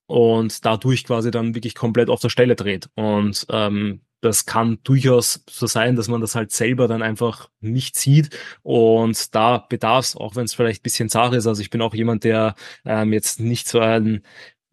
und 0.07 0.65
dadurch 0.65 1.05
quasi 1.05 1.31
dann 1.31 1.55
wirklich 1.55 1.75
komplett 1.75 2.11
auf 2.11 2.21
der 2.21 2.29
Stelle 2.29 2.57
dreht. 2.57 2.89
Und 2.95 3.47
ähm, 3.51 4.03
das 4.25 4.47
kann 4.47 4.79
durchaus 4.85 5.45
so 5.49 5.67
sein, 5.67 5.97
dass 5.97 6.09
man 6.09 6.21
das 6.21 6.35
halt 6.35 6.51
selber 6.53 6.89
dann 6.89 7.03
einfach 7.03 7.51
nicht 7.61 7.97
sieht. 7.97 8.31
Und 8.63 9.35
da 9.35 9.59
bedarf 9.59 10.07
es, 10.07 10.17
auch 10.17 10.37
wenn 10.37 10.45
es 10.45 10.55
vielleicht 10.55 10.83
bisschen 10.83 11.09
zart 11.09 11.35
ist. 11.35 11.47
Also 11.47 11.61
ich 11.63 11.71
bin 11.71 11.83
auch 11.83 11.95
jemand, 11.95 12.25
der 12.25 12.55
ähm, 12.85 13.13
jetzt 13.13 13.41
nicht 13.41 13.69
so 13.69 13.81
ein 13.81 14.23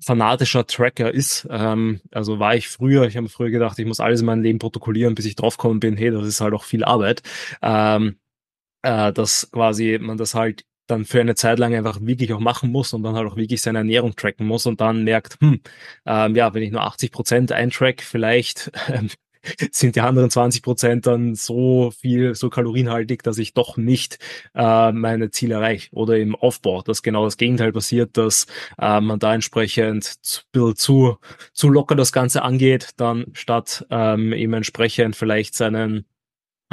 fanatischer 0.03 0.65
Tracker 0.65 1.13
ist. 1.13 1.47
Ähm, 1.51 2.01
also 2.11 2.39
war 2.39 2.55
ich 2.55 2.69
früher, 2.69 3.05
ich 3.05 3.17
habe 3.17 3.29
früher 3.29 3.51
gedacht, 3.51 3.77
ich 3.79 3.85
muss 3.85 3.99
alles 3.99 4.21
in 4.21 4.25
meinem 4.25 4.43
Leben 4.43 4.59
protokollieren, 4.59 5.15
bis 5.15 5.25
ich 5.25 5.35
draufkommen 5.35 5.79
bin, 5.79 5.97
hey, 5.97 6.11
das 6.11 6.25
ist 6.25 6.41
halt 6.41 6.53
auch 6.53 6.63
viel 6.63 6.83
Arbeit. 6.83 7.21
Ähm, 7.61 8.17
äh, 8.83 9.13
dass 9.13 9.49
quasi 9.51 9.99
man 10.01 10.17
das 10.17 10.33
halt 10.33 10.65
dann 10.87 11.05
für 11.05 11.21
eine 11.21 11.35
Zeit 11.35 11.59
lang 11.59 11.73
einfach 11.73 11.99
wirklich 12.01 12.33
auch 12.33 12.39
machen 12.39 12.71
muss 12.71 12.93
und 12.93 13.03
dann 13.03 13.15
halt 13.15 13.27
auch 13.27 13.37
wirklich 13.37 13.61
seine 13.61 13.79
Ernährung 13.79 14.15
tracken 14.15 14.45
muss 14.45 14.65
und 14.65 14.81
dann 14.81 15.03
merkt, 15.03 15.37
hm, 15.39 15.61
ähm, 16.05 16.35
ja, 16.35 16.53
wenn 16.53 16.63
ich 16.63 16.71
nur 16.71 16.81
80 16.83 17.11
Prozent 17.11 17.51
eintrack, 17.51 18.01
vielleicht 18.01 18.71
ähm, 18.89 19.09
sind 19.71 19.95
die 19.95 20.01
anderen 20.01 20.29
20 20.29 20.63
Prozent 20.63 21.07
dann 21.07 21.35
so 21.35 21.91
viel, 21.91 22.35
so 22.35 22.49
kalorienhaltig, 22.49 23.23
dass 23.23 23.37
ich 23.37 23.53
doch 23.53 23.77
nicht 23.77 24.19
äh, 24.55 24.91
meine 24.91 25.31
Ziele 25.31 25.55
erreiche. 25.55 25.89
Oder 25.91 26.17
im 26.17 26.35
Aufbau, 26.35 26.81
dass 26.81 27.03
genau 27.03 27.25
das 27.25 27.37
Gegenteil 27.37 27.71
passiert, 27.71 28.17
dass 28.17 28.47
äh, 28.79 29.01
man 29.01 29.19
da 29.19 29.33
entsprechend 29.33 30.03
zu, 30.05 30.73
zu, 30.73 31.17
zu 31.53 31.69
locker 31.69 31.95
das 31.95 32.11
Ganze 32.11 32.43
angeht, 32.43 32.89
dann 32.97 33.25
statt 33.33 33.85
ähm, 33.89 34.33
eben 34.33 34.53
entsprechend 34.53 35.15
vielleicht 35.15 35.55
seinen 35.55 36.05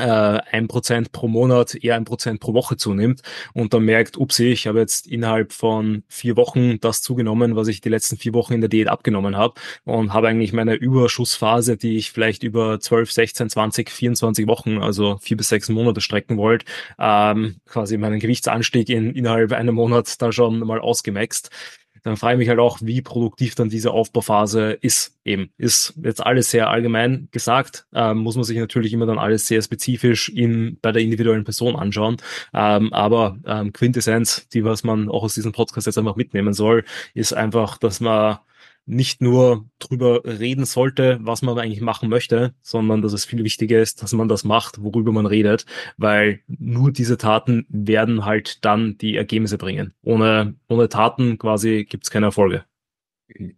ein 0.03 0.69
Prozent 0.69 1.13
pro 1.13 1.29
Monat 1.29 1.75
eher 1.75 1.97
ein 1.97 2.05
Prozent 2.05 2.41
pro 2.41 2.55
Woche 2.55 2.77
zunimmt 2.77 3.23
und 3.53 3.75
dann 3.75 3.85
merkt, 3.85 4.17
upsi, 4.17 4.47
ich 4.47 4.67
habe 4.67 4.79
jetzt 4.79 5.07
innerhalb 5.07 5.53
von 5.53 6.03
vier 6.09 6.37
Wochen 6.37 6.81
das 6.81 7.03
zugenommen, 7.03 7.57
was 7.57 7.69
ich 7.69 7.81
die 7.81 7.89
letzten 7.89 8.17
vier 8.17 8.35
Wochen 8.35 8.55
in 8.55 8.61
der 8.61 8.69
Diät 8.69 8.89
abgenommen 8.89 9.37
habe 9.37 9.55
und 9.85 10.13
habe 10.13 10.29
eigentlich 10.29 10.53
meine 10.53 10.75
Überschussphase, 10.75 11.77
die 11.77 11.97
ich 11.97 12.13
vielleicht 12.13 12.43
über 12.43 12.81
12, 12.81 13.13
16, 13.13 13.51
20, 13.51 13.91
24 13.91 14.47
Wochen, 14.47 14.79
also 14.79 15.19
vier 15.21 15.37
bis 15.37 15.49
sechs 15.49 15.69
Monate 15.69 16.01
strecken 16.01 16.37
wollte, 16.37 16.67
ähm, 16.99 17.57
quasi 17.67 17.97
meinen 17.97 18.21
Gewichtsanstieg 18.21 18.89
in, 18.89 19.15
innerhalb 19.15 19.53
einem 19.53 19.75
Monat 19.75 20.21
da 20.21 20.33
schon 20.33 20.61
mal 20.61 20.81
ausgemaxt 20.81 21.51
dann 22.03 22.17
frage 22.17 22.35
ich 22.35 22.39
mich 22.39 22.49
halt 22.49 22.59
auch, 22.59 22.79
wie 22.83 23.03
produktiv 23.03 23.55
dann 23.55 23.69
diese 23.69 23.91
Aufbauphase 23.93 24.73
ist. 24.73 25.19
Eben 25.25 25.51
ist 25.59 25.95
jetzt 26.03 26.25
alles 26.25 26.51
sehr 26.51 26.71
allgemein 26.71 27.29
gesagt, 27.31 27.87
ähm, 27.95 28.19
muss 28.19 28.37
man 28.37 28.45
sich 28.45 28.59
natürlich 28.59 28.93
immer 28.93 29.07
dann 29.07 29.19
alles 29.19 29.47
sehr 29.47 29.63
spezifisch 29.63 30.29
in, 30.29 30.79
bei 30.81 30.93
der 30.93 31.03
individuellen 31.03 31.45
Person 31.45 31.77
anschauen. 31.77 32.17
Ähm, 32.55 32.93
aber 32.93 33.39
ähm, 33.47 33.73
Quintessenz, 33.73 34.49
die 34.49 34.65
was 34.65 34.85
man 34.85 35.09
auch 35.09 35.23
aus 35.23 35.35
diesem 35.35 35.53
Podcast 35.53 35.87
jetzt 35.87 35.99
einfach 35.99 36.17
mitnehmen 36.17 36.55
soll, 36.55 36.85
ist 37.15 37.33
einfach, 37.33 37.79
dass 37.79 38.01
man 38.01 38.39
nicht 38.89 39.21
nur 39.21 39.69
drüber 39.79 40.23
reden 40.25 40.65
sollte, 40.65 41.19
was 41.21 41.43
man 41.43 41.59
eigentlich 41.59 41.83
machen 41.83 42.09
möchte, 42.09 42.55
sondern 42.63 43.03
dass 43.03 43.13
es 43.13 43.27
viel 43.27 43.45
wichtiger 43.45 43.81
ist, 43.81 44.03
dass 44.03 44.15
man 44.15 44.29
das 44.29 44.45
macht, 44.45 44.83
worüber 44.83 45.13
man 45.13 45.27
redet, 45.27 45.67
weil 45.99 46.41
nur 46.47 46.91
diese 46.91 47.19
Taten 47.19 47.67
werden 47.69 48.25
halt 48.25 48.65
dann 48.65 48.97
die 48.97 49.17
Ergebnisse 49.17 49.59
bringen. 49.59 49.93
Ohne, 50.03 50.55
ohne 50.69 50.89
Taten 50.89 51.39
quasi 51.39 51.87
gibt's 51.89 52.11
keine 52.11 52.27
Erfolge. 52.27 52.65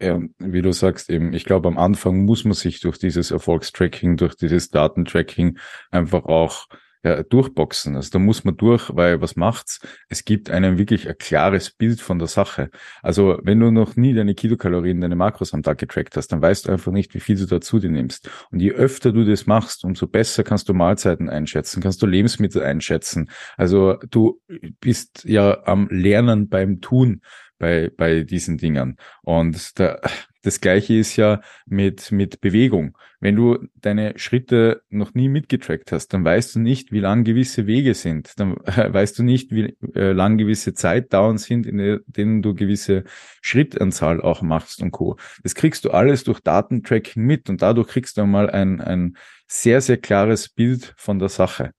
Ja, 0.01 0.21
wie 0.39 0.63
du 0.63 0.73
sagst 0.73 1.11
eben, 1.11 1.33
ich 1.33 1.45
glaube, 1.45 1.69
am 1.69 1.79
Anfang 1.79 2.25
muss 2.25 2.45
man 2.45 2.55
sich 2.55 2.81
durch 2.81 2.99
dieses 2.99 3.31
Erfolgstracking, 3.31 4.17
durch 4.17 4.35
dieses 4.35 4.71
Datentracking 4.71 5.59
einfach 5.93 6.25
auch 6.25 6.67
ja, 7.03 7.23
durchboxen. 7.23 7.97
Also 7.97 8.11
da 8.11 8.19
muss 8.19 8.45
man 8.45 8.57
durch, 8.57 8.95
weil 8.95 9.21
was 9.21 9.37
macht's? 9.37 9.81
Es 10.09 10.25
gibt 10.25 10.51
einem 10.51 10.79
wirklich 10.79 11.09
ein 11.09 11.17
klares 11.19 11.71
Bild 11.71 12.01
von 12.01 12.19
der 12.19 12.29
Sache. 12.29 12.71
Also 13.03 13.39
wenn 13.43 13.61
du 13.61 13.71
noch 13.71 13.97
nie 13.97 14.13
deine 14.13 14.35
Kilokalorien, 14.35 15.01
deine 15.01 15.17
Makros 15.17 15.55
am 15.55 15.63
Tag 15.63 15.79
getrackt 15.79 16.17
hast, 16.17 16.29
dann 16.29 16.43
weißt 16.43 16.67
du 16.67 16.73
einfach 16.73 16.93
nicht, 16.93 17.15
wie 17.15 17.21
viel 17.21 17.37
du 17.37 17.47
dazu 17.47 17.79
dir 17.79 17.91
nimmst. 17.91 18.29
Und 18.51 18.61
je 18.61 18.73
öfter 18.73 19.13
du 19.13 19.25
das 19.25 19.47
machst, 19.47 19.85
umso 19.85 20.07
besser 20.07 20.45
kannst 20.45 20.69
du 20.69 20.75
Mahlzeiten 20.75 21.31
einschätzen, 21.31 21.83
kannst 21.83 22.03
du 22.03 22.07
Lebensmittel 22.07 22.63
einschätzen. 22.63 23.31
Also 23.57 23.97
du 24.11 24.41
bist 24.81 25.25
ja 25.25 25.65
am 25.65 25.89
Lernen 25.91 26.49
beim 26.49 26.81
Tun 26.81 27.23
bei, 27.59 27.91
bei 27.97 28.25
diesen 28.25 28.59
Dingern. 28.59 28.97
Und 29.23 29.79
da, 29.79 30.01
das 30.43 30.61
gleiche 30.61 30.95
ist 30.95 31.17
ja 31.17 31.41
mit, 31.67 32.13
mit 32.13 32.41
Bewegung. 32.41 32.97
Wenn 33.21 33.37
du 33.37 33.59
deine 33.75 34.19
Schritte 34.19 34.83
noch 34.89 35.15
nie 35.15 35.29
mitgetrackt 35.29 35.93
hast, 35.93 36.09
dann 36.09 36.25
weißt 36.25 36.55
du 36.55 36.61
nicht, 36.61 36.93
wie 36.93 37.01
lang 37.01 37.25
gewisse 37.25 37.67
Wege 37.67 37.95
sind. 37.95 38.33
Dann 38.39 38.57
weißt 38.65 39.19
du 39.19 39.23
nicht, 39.23 39.53
wie 39.53 39.77
äh, 39.95 40.13
lang 40.13 40.39
gewisse 40.39 40.73
Zeitdauern 40.73 41.39
sind, 41.39 41.67
in 41.67 42.01
denen 42.07 42.43
du 42.43 42.55
gewisse 42.55 43.05
Schrittanzahl 43.43 44.21
auch 44.21 44.43
machst 44.43 44.83
und 44.83 44.91
Co. 44.91 45.17
Das 45.43 45.55
kriegst 45.55 45.85
du 45.85 45.91
alles 45.91 46.25
durch 46.25 46.41
Datentracking 46.41 47.23
mit 47.23 47.51
und 47.51 47.61
dadurch 47.61 47.89
kriegst 47.89 48.17
du 48.17 48.23
einmal 48.23 48.49
ein, 48.51 48.81
ein 48.81 49.17
sehr, 49.47 49.81
sehr 49.81 49.99
klares 49.99 50.49
Bild 50.49 50.95
von 50.97 51.19
der 51.19 51.29
Sache. 51.29 51.73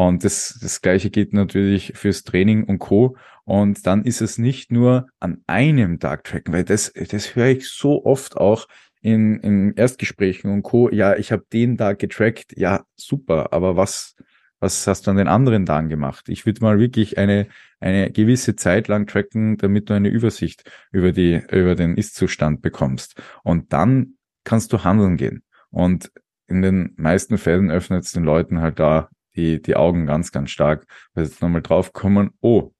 Und 0.00 0.24
das, 0.24 0.58
das 0.62 0.80
Gleiche 0.80 1.10
geht 1.10 1.34
natürlich 1.34 1.92
fürs 1.94 2.24
Training 2.24 2.64
und 2.64 2.78
Co. 2.78 3.18
Und 3.44 3.86
dann 3.86 4.06
ist 4.06 4.22
es 4.22 4.38
nicht 4.38 4.72
nur 4.72 5.08
an 5.18 5.42
einem 5.46 6.00
Tag 6.00 6.24
tracken, 6.24 6.54
weil 6.54 6.64
das, 6.64 6.90
das 7.10 7.36
höre 7.36 7.48
ich 7.48 7.68
so 7.68 8.06
oft 8.06 8.38
auch 8.38 8.66
in, 9.02 9.40
in 9.40 9.74
Erstgesprächen 9.74 10.50
und 10.50 10.62
Co. 10.62 10.88
Ja, 10.88 11.16
ich 11.16 11.32
habe 11.32 11.44
den 11.52 11.76
Tag 11.76 11.98
getrackt. 11.98 12.56
Ja, 12.56 12.86
super. 12.96 13.52
Aber 13.52 13.76
was, 13.76 14.16
was 14.58 14.86
hast 14.86 15.06
du 15.06 15.10
an 15.10 15.18
den 15.18 15.28
anderen 15.28 15.66
Tagen 15.66 15.90
gemacht? 15.90 16.30
Ich 16.30 16.46
würde 16.46 16.62
mal 16.62 16.78
wirklich 16.78 17.18
eine, 17.18 17.48
eine 17.78 18.10
gewisse 18.10 18.56
Zeit 18.56 18.88
lang 18.88 19.06
tracken, 19.06 19.58
damit 19.58 19.90
du 19.90 19.92
eine 19.92 20.08
Übersicht 20.08 20.64
über 20.92 21.12
die, 21.12 21.42
über 21.50 21.74
den 21.74 21.98
Ist-Zustand 21.98 22.62
bekommst. 22.62 23.20
Und 23.42 23.74
dann 23.74 24.14
kannst 24.44 24.72
du 24.72 24.82
handeln 24.82 25.18
gehen. 25.18 25.42
Und 25.68 26.10
in 26.46 26.62
den 26.62 26.94
meisten 26.96 27.36
Fällen 27.36 27.70
öffnet 27.70 28.04
es 28.04 28.12
den 28.12 28.24
Leuten 28.24 28.62
halt 28.62 28.78
da 28.78 29.10
die, 29.40 29.62
die 29.62 29.76
Augen 29.76 30.06
ganz, 30.06 30.32
ganz 30.32 30.50
stark, 30.50 30.86
weil 31.14 31.24
jetzt 31.24 31.40
nochmal 31.40 31.62
draufkommen, 31.62 32.30
oh, 32.40 32.72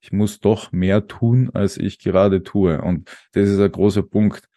ich 0.00 0.12
muss 0.12 0.40
doch 0.40 0.72
mehr 0.72 1.06
tun, 1.06 1.50
als 1.52 1.76
ich 1.76 1.98
gerade 1.98 2.42
tue. 2.42 2.80
Und 2.80 3.10
das 3.32 3.48
ist 3.48 3.60
ein 3.60 3.72
großer 3.72 4.02
Punkt. 4.02 4.48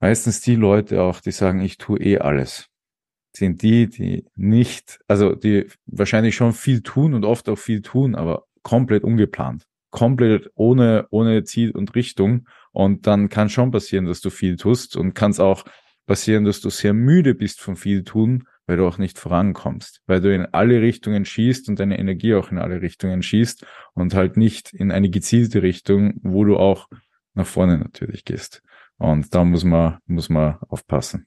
Meistens 0.00 0.40
die 0.40 0.56
Leute 0.56 1.02
auch, 1.02 1.20
die 1.20 1.32
sagen, 1.32 1.60
ich 1.60 1.78
tue 1.78 1.98
eh 2.00 2.18
alles, 2.18 2.68
sind 3.34 3.62
die, 3.62 3.88
die 3.88 4.26
nicht, 4.36 5.00
also 5.08 5.34
die 5.34 5.66
wahrscheinlich 5.86 6.36
schon 6.36 6.52
viel 6.52 6.82
tun 6.82 7.14
und 7.14 7.24
oft 7.24 7.48
auch 7.48 7.58
viel 7.58 7.82
tun, 7.82 8.14
aber 8.14 8.44
komplett 8.62 9.04
ungeplant. 9.04 9.64
Komplett 9.90 10.50
ohne, 10.54 11.06
ohne 11.10 11.44
Ziel 11.44 11.70
und 11.70 11.94
Richtung. 11.94 12.48
Und 12.72 13.06
dann 13.06 13.28
kann 13.28 13.48
schon 13.48 13.70
passieren, 13.70 14.06
dass 14.06 14.20
du 14.20 14.30
viel 14.30 14.56
tust 14.56 14.96
und 14.96 15.14
kann 15.14 15.30
es 15.30 15.40
auch 15.40 15.64
passieren, 16.06 16.44
dass 16.44 16.60
du 16.60 16.68
sehr 16.68 16.92
müde 16.92 17.34
bist 17.34 17.60
von 17.60 17.76
viel 17.76 18.02
tun, 18.04 18.44
weil 18.66 18.76
du 18.76 18.86
auch 18.86 18.98
nicht 18.98 19.18
vorankommst, 19.18 20.00
weil 20.06 20.20
du 20.20 20.34
in 20.34 20.46
alle 20.46 20.80
Richtungen 20.80 21.24
schießt 21.24 21.68
und 21.68 21.78
deine 21.78 21.98
Energie 21.98 22.34
auch 22.34 22.50
in 22.50 22.58
alle 22.58 22.80
Richtungen 22.80 23.22
schießt 23.22 23.66
und 23.94 24.14
halt 24.14 24.36
nicht 24.36 24.72
in 24.72 24.90
eine 24.90 25.10
gezielte 25.10 25.62
Richtung, 25.62 26.14
wo 26.22 26.44
du 26.44 26.56
auch 26.56 26.88
nach 27.34 27.46
vorne 27.46 27.78
natürlich 27.78 28.24
gehst. 28.24 28.62
Und 28.96 29.34
da 29.34 29.44
muss 29.44 29.64
man, 29.64 29.98
muss 30.06 30.28
man 30.28 30.58
aufpassen. 30.68 31.26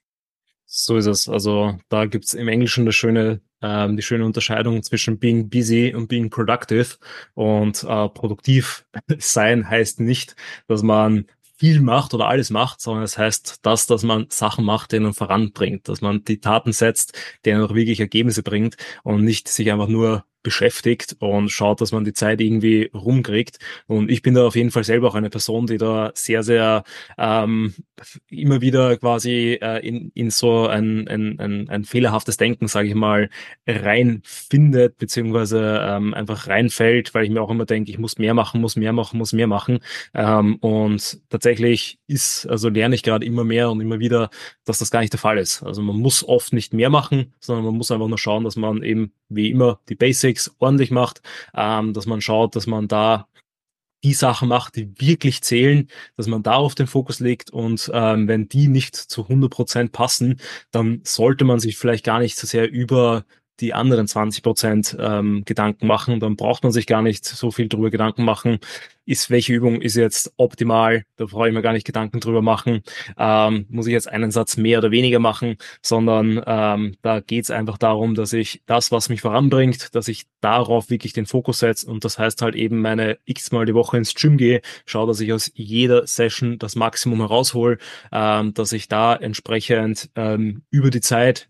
So 0.70 0.98
ist 0.98 1.06
es. 1.06 1.28
Also 1.28 1.78
da 1.88 2.04
gibt's 2.04 2.34
im 2.34 2.48
Englischen 2.48 2.84
das 2.84 2.94
schöne, 2.94 3.40
ähm, 3.62 3.96
die 3.96 4.02
schöne 4.02 4.26
Unterscheidung 4.26 4.82
zwischen 4.82 5.18
being 5.18 5.48
busy 5.48 5.94
und 5.94 6.08
being 6.08 6.28
productive. 6.28 6.96
Und 7.32 7.84
äh, 7.84 8.08
produktiv 8.10 8.84
sein 9.18 9.68
heißt 9.68 10.00
nicht, 10.00 10.36
dass 10.66 10.82
man 10.82 11.26
viel 11.58 11.80
macht 11.80 12.14
oder 12.14 12.28
alles 12.28 12.50
macht, 12.50 12.80
sondern 12.80 13.04
es 13.04 13.18
heißt 13.18 13.58
das, 13.62 13.86
dass 13.86 14.02
man 14.04 14.26
Sachen 14.30 14.64
macht, 14.64 14.92
denen 14.92 15.12
voranbringt, 15.12 15.88
dass 15.88 16.00
man 16.00 16.24
die 16.24 16.40
Taten 16.40 16.72
setzt, 16.72 17.18
denen 17.44 17.62
auch 17.62 17.74
wirklich 17.74 18.00
Ergebnisse 18.00 18.42
bringt 18.42 18.76
und 19.02 19.24
nicht 19.24 19.48
sich 19.48 19.70
einfach 19.72 19.88
nur 19.88 20.24
beschäftigt 20.42 21.16
und 21.20 21.50
schaut, 21.50 21.80
dass 21.80 21.92
man 21.92 22.04
die 22.04 22.12
Zeit 22.12 22.40
irgendwie 22.40 22.90
rumkriegt. 22.94 23.58
Und 23.86 24.10
ich 24.10 24.22
bin 24.22 24.34
da 24.34 24.46
auf 24.46 24.56
jeden 24.56 24.70
Fall 24.70 24.84
selber 24.84 25.08
auch 25.08 25.14
eine 25.14 25.30
Person, 25.30 25.66
die 25.66 25.78
da 25.78 26.12
sehr, 26.14 26.42
sehr 26.42 26.84
ähm, 27.18 27.74
immer 28.30 28.60
wieder 28.60 28.96
quasi 28.96 29.58
äh, 29.60 29.86
in, 29.86 30.10
in 30.14 30.30
so 30.30 30.66
ein, 30.66 31.08
ein, 31.08 31.38
ein, 31.38 31.68
ein 31.68 31.84
fehlerhaftes 31.84 32.36
Denken, 32.36 32.68
sage 32.68 32.88
ich 32.88 32.94
mal, 32.94 33.30
reinfindet, 33.66 34.98
beziehungsweise 34.98 35.80
ähm, 35.82 36.14
einfach 36.14 36.46
reinfällt, 36.46 37.14
weil 37.14 37.24
ich 37.24 37.30
mir 37.30 37.42
auch 37.42 37.50
immer 37.50 37.66
denke, 37.66 37.90
ich 37.90 37.98
muss 37.98 38.18
mehr 38.18 38.34
machen, 38.34 38.60
muss 38.60 38.76
mehr 38.76 38.92
machen, 38.92 39.18
muss 39.18 39.32
mehr 39.32 39.46
machen. 39.46 39.80
Ähm, 40.14 40.56
und 40.56 41.20
tatsächlich 41.28 41.98
ist, 42.06 42.46
also 42.46 42.68
lerne 42.68 42.94
ich 42.94 43.02
gerade 43.02 43.26
immer 43.26 43.44
mehr 43.44 43.70
und 43.70 43.80
immer 43.80 43.98
wieder, 43.98 44.30
dass 44.64 44.78
das 44.78 44.90
gar 44.90 45.00
nicht 45.00 45.12
der 45.12 45.20
Fall 45.20 45.38
ist. 45.38 45.62
Also 45.62 45.82
man 45.82 45.96
muss 45.96 46.26
oft 46.26 46.52
nicht 46.52 46.72
mehr 46.72 46.90
machen, 46.90 47.34
sondern 47.40 47.64
man 47.64 47.74
muss 47.74 47.90
einfach 47.90 48.08
nur 48.08 48.18
schauen, 48.18 48.44
dass 48.44 48.56
man 48.56 48.82
eben 48.82 49.12
wie 49.28 49.50
immer 49.50 49.80
die 49.88 49.94
Basics 49.94 50.27
ordentlich 50.58 50.90
macht, 50.90 51.22
ähm, 51.54 51.92
dass 51.92 52.06
man 52.06 52.20
schaut, 52.20 52.56
dass 52.56 52.66
man 52.66 52.88
da 52.88 53.28
die 54.04 54.14
Sachen 54.14 54.48
macht, 54.48 54.76
die 54.76 54.92
wirklich 55.00 55.42
zählen, 55.42 55.88
dass 56.16 56.28
man 56.28 56.42
darauf 56.42 56.74
den 56.74 56.86
Fokus 56.86 57.20
legt 57.20 57.50
und 57.50 57.90
ähm, 57.92 58.28
wenn 58.28 58.48
die 58.48 58.68
nicht 58.68 58.94
zu 58.94 59.22
100 59.24 59.50
Prozent 59.50 59.92
passen, 59.92 60.40
dann 60.70 61.00
sollte 61.04 61.44
man 61.44 61.58
sich 61.58 61.76
vielleicht 61.76 62.04
gar 62.04 62.20
nicht 62.20 62.36
so 62.36 62.46
sehr 62.46 62.70
über 62.70 63.24
die 63.60 63.74
anderen 63.74 64.06
20 64.06 64.42
Prozent 64.42 64.96
ähm, 65.00 65.42
Gedanken 65.44 65.86
machen. 65.86 66.20
Dann 66.20 66.36
braucht 66.36 66.62
man 66.62 66.72
sich 66.72 66.86
gar 66.86 67.02
nicht 67.02 67.24
so 67.24 67.50
viel 67.50 67.68
drüber 67.68 67.90
Gedanken 67.90 68.24
machen. 68.24 68.58
Ist 69.04 69.30
welche 69.30 69.54
Übung 69.54 69.80
ist 69.80 69.96
jetzt 69.96 70.34
optimal? 70.36 71.04
Da 71.16 71.24
brauche 71.24 71.48
ich 71.48 71.54
mir 71.54 71.62
gar 71.62 71.72
nicht 71.72 71.86
Gedanken 71.86 72.20
drüber 72.20 72.42
machen. 72.42 72.82
Ähm, 73.16 73.64
muss 73.70 73.86
ich 73.86 73.92
jetzt 73.92 74.08
einen 74.08 74.30
Satz 74.30 74.58
mehr 74.58 74.78
oder 74.78 74.90
weniger 74.90 75.18
machen, 75.18 75.56
sondern 75.80 76.42
ähm, 76.46 76.96
da 77.00 77.20
geht 77.20 77.44
es 77.44 77.50
einfach 77.50 77.78
darum, 77.78 78.14
dass 78.14 78.34
ich 78.34 78.62
das, 78.66 78.92
was 78.92 79.08
mich 79.08 79.22
voranbringt, 79.22 79.94
dass 79.94 80.08
ich 80.08 80.26
darauf 80.42 80.90
wirklich 80.90 81.14
den 81.14 81.24
Fokus 81.24 81.60
setze 81.60 81.90
und 81.90 82.04
das 82.04 82.18
heißt 82.18 82.42
halt 82.42 82.54
eben 82.54 82.82
meine 82.82 83.18
x-mal 83.24 83.64
die 83.64 83.74
Woche 83.74 83.96
ins 83.96 84.14
Gym 84.14 84.36
gehe, 84.36 84.60
schaue, 84.84 85.06
dass 85.06 85.20
ich 85.20 85.32
aus 85.32 85.50
jeder 85.54 86.06
Session 86.06 86.58
das 86.58 86.76
Maximum 86.76 87.20
heraushol, 87.20 87.78
ähm, 88.12 88.52
dass 88.52 88.72
ich 88.72 88.88
da 88.88 89.16
entsprechend 89.16 90.10
ähm, 90.16 90.62
über 90.70 90.90
die 90.90 91.00
Zeit 91.00 91.48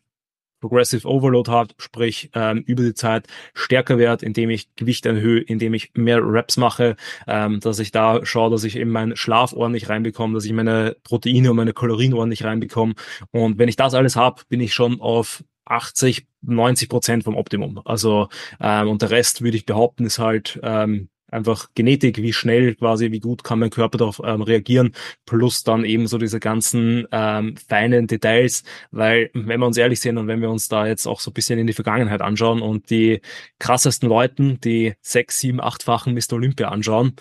Progressive 0.61 1.07
Overload 1.07 1.51
hat, 1.51 1.75
sprich 1.79 2.31
ähm, 2.35 2.63
über 2.67 2.83
die 2.83 2.95
Zeit 2.95 3.27
stärker 3.55 3.99
werde, 3.99 4.27
indem 4.27 4.51
ich 4.51 4.75
Gewicht 4.77 5.07
erhöhe, 5.07 5.41
indem 5.41 5.75
ich 5.75 5.91
mehr 5.95 6.21
Reps 6.23 6.57
mache, 6.57 6.97
ähm, 7.27 7.61
dass 7.61 7.79
ich 7.79 7.91
da 7.91 8.25
schaue, 8.25 8.51
dass 8.51 8.65
ich 8.65 8.77
eben 8.77 8.91
meinen 8.91 9.17
Schlaf 9.17 9.53
ordentlich 9.53 9.89
reinbekomme, 9.89 10.35
dass 10.35 10.45
ich 10.45 10.53
meine 10.53 10.97
Proteine 11.05 11.51
und 11.51 11.57
meine 11.57 11.73
Kalorien 11.73 12.15
ordentlich 12.15 12.45
reinbekomme. 12.45 12.95
Und 13.31 13.59
wenn 13.59 13.69
ich 13.69 13.77
das 13.77 13.95
alles 13.95 14.17
habe, 14.17 14.43
bin 14.49 14.61
ich 14.61 14.75
schon 14.75 15.01
auf 15.01 15.45
80, 15.67 16.27
90 16.43 16.89
Prozent 16.89 17.25
vom 17.25 17.37
Optimum. 17.37 17.81
Also 17.85 18.29
ähm, 18.61 18.89
und 18.89 19.03
der 19.03 19.11
Rest 19.11 19.43
würde 19.43 19.57
ich 19.57 19.67
behaupten, 19.67 20.07
ist 20.07 20.19
halt 20.19 20.59
ähm, 20.63 21.09
einfach 21.31 21.69
Genetik, 21.75 22.19
wie 22.19 22.33
schnell 22.33 22.75
quasi, 22.75 23.13
wie 23.13 23.21
gut 23.21 23.45
kann 23.45 23.59
mein 23.59 23.71
Körper 23.71 23.99
darauf 23.99 24.21
ähm, 24.25 24.43
reagieren, 24.43 24.93
plus 25.27 25.63
dann 25.63 25.85
eben 25.85 26.07
so 26.07 26.19
diese 26.19 26.41
ganzen 26.41 27.07
ähm, 27.13 27.57
feinen 27.57 28.07
Details, 28.07 28.65
weil 28.91 29.31
wenn 29.35 29.61
wir 29.61 29.67
uns 29.67 29.77
ehrlich 29.77 30.01
sind 30.01 30.19
und 30.19 30.27
wenn 30.27 30.41
wir 30.41 30.51
uns 30.51 30.69
da 30.69 30.87
jetzt 30.87 31.07
auch 31.07 31.21
so 31.21 31.31
ein 31.31 31.35
bisschen 31.35 31.59
in 31.59 31.67
die 31.67 31.73
Vergangenheit 31.73 32.21
anschauen 32.21 32.63
und 32.63 32.91
die 32.91 33.21
krassesten 33.59 34.09
Leuten, 34.09 34.61
die 34.61 34.95
sechs, 35.01 35.41
sieben, 35.41 35.61
achtfachen 35.61 36.15
Mr. 36.15 36.35
Olympia 36.35 36.69
anschauen, 36.69 37.15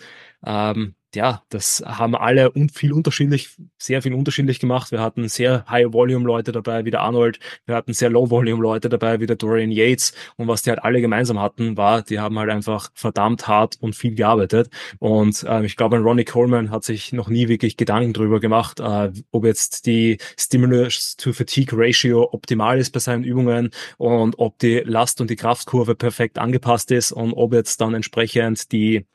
ähm, 0.46 0.96
ja, 1.16 1.42
das 1.50 1.84
haben 1.86 2.16
alle 2.16 2.52
und 2.52 2.72
viel 2.72 2.92
unterschiedlich, 2.92 3.56
sehr 3.78 4.02
viel 4.02 4.14
unterschiedlich 4.14 4.60
gemacht. 4.60 4.92
Wir 4.92 5.02
hatten 5.02 5.28
sehr 5.30 5.66
High-Volume-Leute 5.70 6.52
dabei, 6.52 6.86
wie 6.86 6.92
der 6.92 7.02
Arnold. 7.02 7.40
Wir 7.66 7.76
hatten 7.76 7.94
sehr 7.94 8.10
Low-Volume-Leute 8.10 8.90
dabei, 8.90 9.20
wie 9.20 9.26
der 9.26 9.38
Dorian 9.38 9.72
Yates. 9.72 10.14
Und 10.36 10.48
was 10.48 10.64
die 10.64 10.70
halt 10.70 10.84
alle 10.84 11.02
gemeinsam 11.02 11.40
hatten, 11.40 11.78
war, 11.78 12.02
die 12.02 12.20
haben 12.20 12.38
halt 12.38 12.50
einfach 12.50 12.92
verdammt 12.94 13.48
hart 13.48 13.78
und 13.80 13.96
viel 13.96 14.16
gearbeitet. 14.16 14.70
Und 15.00 15.44
äh, 15.44 15.66
ich 15.66 15.78
glaube, 15.78 15.98
Ronnie 16.00 16.26
Coleman 16.26 16.72
hat 16.72 16.84
sich 16.84 17.14
noch 17.14 17.30
nie 17.30 17.48
wirklich 17.48 17.78
Gedanken 17.78 18.14
darüber 18.14 18.40
gemacht, 18.40 18.80
äh, 18.80 19.12
ob 19.32 19.46
jetzt 19.46 19.86
die 19.86 20.18
Stimulus-to-Fatigue-Ratio 20.38 22.30
optimal 22.34 22.80
ist 22.80 22.92
bei 22.92 23.00
seinen 23.00 23.24
Übungen 23.24 23.72
und 23.98 24.40
ob 24.40 24.60
die 24.60 24.82
Last- 24.86 25.22
und 25.22 25.30
die 25.30 25.36
Kraftkurve 25.36 25.96
perfekt 25.96 26.38
angepasst 26.38 26.92
ist 26.92 27.12
und 27.12 27.34
ob 27.34 27.54
jetzt 27.54 27.80
dann 27.82 27.94
entsprechend 27.94 28.72
die 28.72 29.06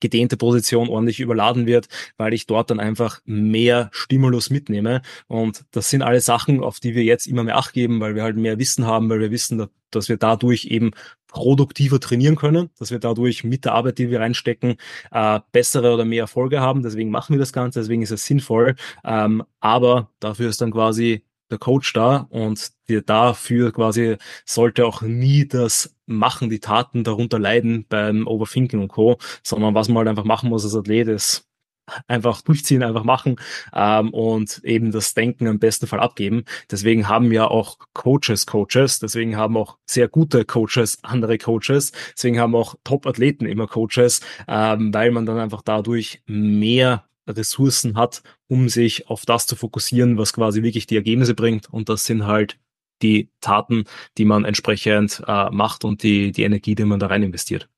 gedehnte 0.00 0.36
Position 0.36 0.88
ordentlich 0.88 1.20
überladen 1.20 1.66
wird, 1.66 1.88
weil 2.16 2.32
ich 2.34 2.46
dort 2.46 2.70
dann 2.70 2.80
einfach 2.80 3.20
mehr 3.24 3.90
Stimulus 3.92 4.50
mitnehme. 4.50 5.02
Und 5.26 5.64
das 5.70 5.90
sind 5.90 6.02
alle 6.02 6.20
Sachen, 6.20 6.62
auf 6.62 6.80
die 6.80 6.94
wir 6.94 7.04
jetzt 7.04 7.26
immer 7.26 7.44
mehr 7.44 7.56
Acht 7.56 7.72
geben, 7.72 8.00
weil 8.00 8.14
wir 8.14 8.22
halt 8.22 8.36
mehr 8.36 8.58
Wissen 8.58 8.86
haben, 8.86 9.08
weil 9.10 9.20
wir 9.20 9.30
wissen, 9.30 9.66
dass 9.90 10.08
wir 10.08 10.16
dadurch 10.16 10.66
eben 10.66 10.92
produktiver 11.28 12.00
trainieren 12.00 12.36
können, 12.36 12.70
dass 12.78 12.90
wir 12.90 12.98
dadurch 12.98 13.44
mit 13.44 13.64
der 13.64 13.72
Arbeit, 13.72 13.98
die 13.98 14.10
wir 14.10 14.20
reinstecken, 14.20 14.76
äh, 15.10 15.40
bessere 15.52 15.92
oder 15.92 16.04
mehr 16.04 16.22
Erfolge 16.22 16.60
haben. 16.60 16.82
Deswegen 16.82 17.10
machen 17.10 17.34
wir 17.34 17.40
das 17.40 17.52
Ganze, 17.52 17.80
deswegen 17.80 18.02
ist 18.02 18.10
es 18.10 18.24
sinnvoll. 18.24 18.76
Ähm, 19.04 19.44
aber 19.60 20.10
dafür 20.20 20.48
ist 20.48 20.60
dann 20.60 20.72
quasi 20.72 21.24
der 21.50 21.58
Coach 21.58 21.92
da 21.92 22.26
und 22.30 22.72
dafür 23.06 23.72
quasi 23.72 24.16
sollte 24.44 24.86
auch 24.86 25.02
nie 25.02 25.46
das 25.46 25.94
Machen, 26.08 26.50
die 26.50 26.60
Taten 26.60 27.04
darunter 27.04 27.38
leiden 27.38 27.86
beim 27.88 28.26
Overthinking 28.26 28.80
und 28.80 28.88
Co., 28.88 29.18
sondern 29.42 29.74
was 29.74 29.88
man 29.88 29.98
halt 29.98 30.08
einfach 30.08 30.24
machen 30.24 30.48
muss 30.50 30.64
als 30.64 30.74
Athlet 30.74 31.08
ist 31.08 31.48
einfach 32.06 32.42
durchziehen, 32.42 32.82
einfach 32.82 33.04
machen 33.04 33.36
ähm, 33.74 34.10
und 34.10 34.60
eben 34.64 34.92
das 34.92 35.14
Denken 35.14 35.46
im 35.46 35.58
besten 35.58 35.86
Fall 35.86 36.00
abgeben. 36.00 36.44
Deswegen 36.70 37.08
haben 37.08 37.32
ja 37.32 37.46
auch 37.46 37.78
Coaches 37.94 38.46
Coaches, 38.46 38.98
deswegen 38.98 39.36
haben 39.36 39.56
auch 39.56 39.78
sehr 39.86 40.08
gute 40.08 40.44
Coaches 40.44 40.98
andere 41.02 41.38
Coaches, 41.38 41.92
deswegen 42.14 42.38
haben 42.38 42.54
auch 42.54 42.74
Top-Athleten 42.84 43.46
immer 43.46 43.66
Coaches, 43.66 44.20
ähm, 44.46 44.92
weil 44.92 45.10
man 45.10 45.26
dann 45.26 45.38
einfach 45.38 45.62
dadurch 45.62 46.22
mehr 46.26 47.04
Ressourcen 47.26 47.96
hat, 47.96 48.22
um 48.46 48.68
sich 48.68 49.08
auf 49.08 49.26
das 49.26 49.46
zu 49.46 49.54
fokussieren, 49.54 50.16
was 50.16 50.32
quasi 50.32 50.62
wirklich 50.62 50.86
die 50.86 50.96
Ergebnisse 50.96 51.34
bringt. 51.34 51.68
Und 51.70 51.90
das 51.90 52.06
sind 52.06 52.26
halt 52.26 52.58
die 53.02 53.30
Taten, 53.40 53.84
die 54.16 54.24
man 54.24 54.44
entsprechend 54.44 55.22
äh, 55.26 55.50
macht 55.50 55.84
und 55.84 56.02
die, 56.02 56.32
die 56.32 56.42
Energie, 56.42 56.74
die 56.74 56.84
man 56.84 57.00
da 57.00 57.06
rein 57.06 57.22
investiert. 57.22 57.68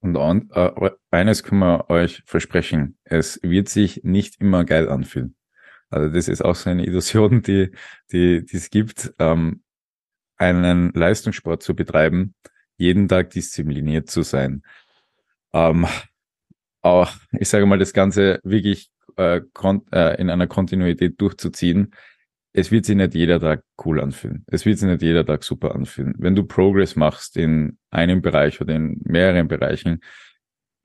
Und 0.00 0.16
an, 0.16 0.50
äh, 0.52 0.90
eines 1.10 1.42
können 1.42 1.60
wir 1.60 1.88
euch 1.88 2.22
versprechen, 2.26 2.98
es 3.04 3.40
wird 3.42 3.68
sich 3.68 4.02
nicht 4.04 4.40
immer 4.40 4.64
geil 4.64 4.88
anfühlen. 4.88 5.34
Also 5.88 6.12
das 6.12 6.28
ist 6.28 6.44
auch 6.44 6.54
so 6.54 6.70
eine 6.70 6.84
Illusion, 6.84 7.42
die, 7.46 7.70
die, 8.12 8.44
die 8.44 8.56
es 8.56 8.70
gibt, 8.70 9.14
ähm, 9.18 9.62
einen 10.36 10.92
Leistungssport 10.92 11.62
zu 11.62 11.74
betreiben, 11.74 12.34
jeden 12.76 13.08
Tag 13.08 13.30
diszipliniert 13.30 14.10
zu 14.10 14.22
sein. 14.22 14.62
Ähm, 15.52 15.86
auch, 16.82 17.10
ich 17.32 17.48
sage 17.48 17.66
mal, 17.66 17.78
das 17.78 17.92
Ganze 17.92 18.40
wirklich 18.42 18.90
äh, 19.16 19.40
äh, 19.92 20.20
in 20.20 20.28
einer 20.28 20.46
Kontinuität 20.46 21.20
durchzuziehen, 21.20 21.94
es 22.56 22.70
wird 22.70 22.86
sich 22.86 22.94
nicht 22.96 23.14
jeder 23.14 23.40
Tag 23.40 23.64
cool 23.84 24.00
anfühlen. 24.00 24.44
Es 24.46 24.64
wird 24.64 24.78
sich 24.78 24.88
nicht 24.88 25.02
jeder 25.02 25.26
Tag 25.26 25.42
super 25.42 25.74
anfühlen. 25.74 26.14
Wenn 26.18 26.36
du 26.36 26.44
Progress 26.44 26.94
machst 26.94 27.36
in 27.36 27.78
einem 27.90 28.22
Bereich 28.22 28.60
oder 28.60 28.76
in 28.76 29.00
mehreren 29.04 29.48
Bereichen, 29.48 30.00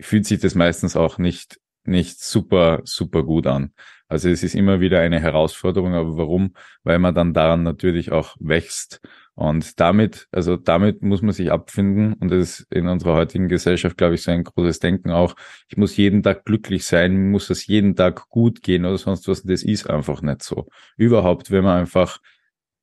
fühlt 0.01 0.25
sich 0.25 0.39
das 0.39 0.55
meistens 0.55 0.95
auch 0.95 1.19
nicht, 1.19 1.59
nicht 1.83 2.21
super, 2.21 2.81
super 2.85 3.23
gut 3.23 3.45
an. 3.45 3.71
Also 4.07 4.29
es 4.29 4.41
ist 4.41 4.55
immer 4.55 4.79
wieder 4.79 4.99
eine 4.99 5.19
Herausforderung, 5.19 5.93
aber 5.93 6.17
warum? 6.17 6.55
Weil 6.83 6.97
man 6.97 7.13
dann 7.13 7.35
daran 7.35 7.61
natürlich 7.61 8.11
auch 8.11 8.35
wächst 8.39 8.99
und 9.39 9.79
damit, 9.79 10.27
also 10.33 10.57
damit 10.57 11.01
muss 11.01 11.21
man 11.21 11.31
sich 11.31 11.49
abfinden. 11.49 12.11
Und 12.15 12.29
das 12.29 12.59
ist 12.59 12.73
in 12.73 12.89
unserer 12.89 13.13
heutigen 13.15 13.47
Gesellschaft, 13.47 13.97
glaube 13.97 14.15
ich, 14.15 14.23
so 14.23 14.31
ein 14.31 14.43
großes 14.43 14.79
Denken 14.79 15.11
auch. 15.11 15.33
Ich 15.69 15.77
muss 15.77 15.95
jeden 15.95 16.23
Tag 16.23 16.43
glücklich 16.43 16.85
sein, 16.85 17.31
muss 17.31 17.49
es 17.49 17.65
jeden 17.65 17.95
Tag 17.95 18.27
gut 18.27 18.61
gehen 18.61 18.83
oder 18.83 18.97
sonst 18.97 19.29
was. 19.29 19.43
Das 19.43 19.63
ist 19.63 19.89
einfach 19.89 20.21
nicht 20.21 20.43
so. 20.43 20.67
Überhaupt, 20.97 21.51
wenn 21.51 21.63
man 21.63 21.79
einfach 21.79 22.19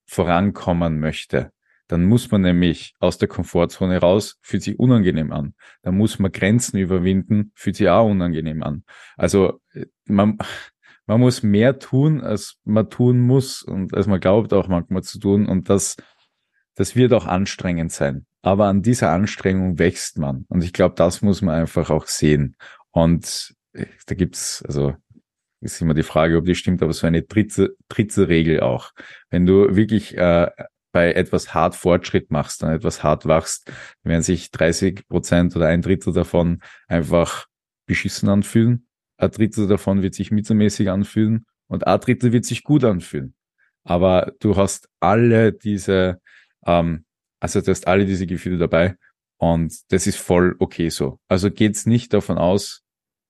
vorankommen 0.06 0.98
möchte, 0.98 1.52
dann 1.88 2.06
muss 2.06 2.30
man 2.30 2.40
nämlich 2.40 2.94
aus 3.00 3.18
der 3.18 3.28
Komfortzone 3.28 3.98
raus, 3.98 4.38
fühlt 4.40 4.62
sich 4.62 4.78
unangenehm 4.78 5.32
an. 5.32 5.52
Dann 5.82 5.98
muss 5.98 6.18
man 6.18 6.32
Grenzen 6.32 6.78
überwinden, 6.78 7.52
fühlt 7.54 7.76
sich 7.76 7.90
auch 7.90 8.08
unangenehm 8.08 8.62
an. 8.62 8.84
Also 9.18 9.60
man, 10.06 10.38
man 11.04 11.20
muss 11.20 11.42
mehr 11.42 11.78
tun, 11.78 12.22
als 12.22 12.56
man 12.64 12.88
tun 12.88 13.20
muss 13.20 13.62
und 13.62 13.92
als 13.92 14.06
man 14.06 14.20
glaubt 14.20 14.54
auch 14.54 14.68
manchmal 14.68 15.02
zu 15.02 15.18
tun. 15.18 15.44
Und 15.44 15.68
das 15.68 15.96
das 16.76 16.94
wird 16.94 17.12
auch 17.12 17.26
anstrengend 17.26 17.90
sein. 17.90 18.26
Aber 18.42 18.66
an 18.66 18.82
dieser 18.82 19.10
Anstrengung 19.10 19.78
wächst 19.78 20.18
man. 20.18 20.44
Und 20.48 20.62
ich 20.62 20.72
glaube, 20.72 20.94
das 20.94 21.20
muss 21.22 21.42
man 21.42 21.56
einfach 21.56 21.90
auch 21.90 22.06
sehen. 22.06 22.56
Und 22.92 23.54
äh, 23.72 23.86
da 24.06 24.14
gibt's, 24.14 24.62
also 24.64 24.94
ist 25.60 25.80
immer 25.80 25.94
die 25.94 26.02
Frage, 26.02 26.36
ob 26.36 26.44
die 26.44 26.54
stimmt, 26.54 26.82
aber 26.82 26.92
so 26.92 27.06
eine 27.06 27.22
dritte, 27.22 27.74
dritte 27.88 28.28
Regel 28.28 28.60
auch. 28.60 28.92
Wenn 29.30 29.46
du 29.46 29.74
wirklich 29.74 30.16
äh, 30.16 30.48
bei 30.92 31.12
etwas 31.12 31.54
hart 31.54 31.74
Fortschritt 31.74 32.30
machst, 32.30 32.62
dann 32.62 32.72
etwas 32.72 33.02
hart 33.02 33.26
wachst, 33.26 33.70
werden 34.02 34.22
sich 34.22 34.50
30 34.50 35.08
Prozent 35.08 35.56
oder 35.56 35.66
ein 35.66 35.82
Drittel 35.82 36.12
davon 36.12 36.60
einfach 36.88 37.46
beschissen 37.86 38.28
anfühlen. 38.28 38.86
Ein 39.18 39.30
Drittel 39.30 39.66
davon 39.66 40.02
wird 40.02 40.14
sich 40.14 40.30
mittelmäßig 40.30 40.90
anfühlen 40.90 41.46
und 41.68 41.86
ein 41.86 42.00
Drittel 42.00 42.32
wird 42.32 42.44
sich 42.44 42.64
gut 42.64 42.84
anfühlen. 42.84 43.34
Aber 43.84 44.32
du 44.40 44.56
hast 44.56 44.88
alle 45.00 45.52
diese 45.52 46.20
ähm, 46.66 47.04
also 47.40 47.60
du 47.60 47.70
hast 47.70 47.86
alle 47.86 48.06
diese 48.06 48.26
Gefühle 48.26 48.58
dabei 48.58 48.96
und 49.38 49.74
das 49.92 50.06
ist 50.06 50.18
voll 50.18 50.56
okay 50.58 50.88
so. 50.88 51.18
Also 51.28 51.50
geht's 51.50 51.86
nicht 51.86 52.12
davon 52.12 52.38
aus, 52.38 52.82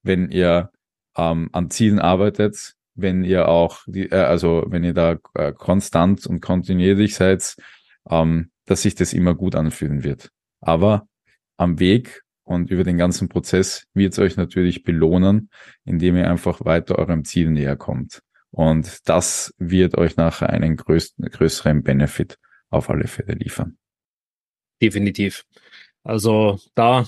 wenn 0.03 0.31
ihr 0.31 0.71
ähm, 1.17 1.49
an 1.53 1.71
Zielen 1.71 1.99
arbeitet, 1.99 2.75
wenn 2.95 3.25
ihr 3.25 3.49
auch, 3.49 3.81
die, 3.87 4.11
äh, 4.11 4.17
also 4.17 4.65
wenn 4.69 4.85
ihr 4.85 4.95
da 4.95 5.19
äh, 5.35 5.53
konstant 5.53 6.27
und 6.27 6.41
kontinuierlich 6.41 7.15
seid, 7.15 7.57
ähm, 8.09 8.51
dass 8.65 8.83
sich 8.83 8.95
das 8.95 9.13
immer 9.13 9.35
gut 9.35 9.55
anfühlen 9.55 10.05
wird. 10.05 10.31
Aber 10.61 11.07
am 11.57 11.79
Weg 11.79 12.23
und 12.45 12.71
über 12.71 12.85
den 12.85 12.97
ganzen 12.97 13.29
Prozess 13.29 13.87
wird 13.93 14.13
es 14.13 14.19
euch 14.19 14.37
natürlich 14.37 14.85
belohnen, 14.85 15.51
indem 15.85 16.17
ihr 16.17 16.31
einfach 16.31 16.65
weiter 16.65 16.99
eurem 16.99 17.25
Ziel 17.25 17.51
näher 17.51 17.77
kommt. 17.77 18.23
Und 18.51 19.09
das 19.09 19.53
wird 19.59 19.99
euch 19.99 20.17
nachher 20.17 20.51
einen 20.51 20.77
größten, 20.77 21.27
größeren 21.27 21.83
Benefit 21.83 22.39
auf 22.71 22.91
alle 22.91 23.07
Fälle 23.07 23.35
liefern. 23.35 23.79
Definitiv. 24.81 25.45
Also 26.03 26.59
da, 26.75 27.07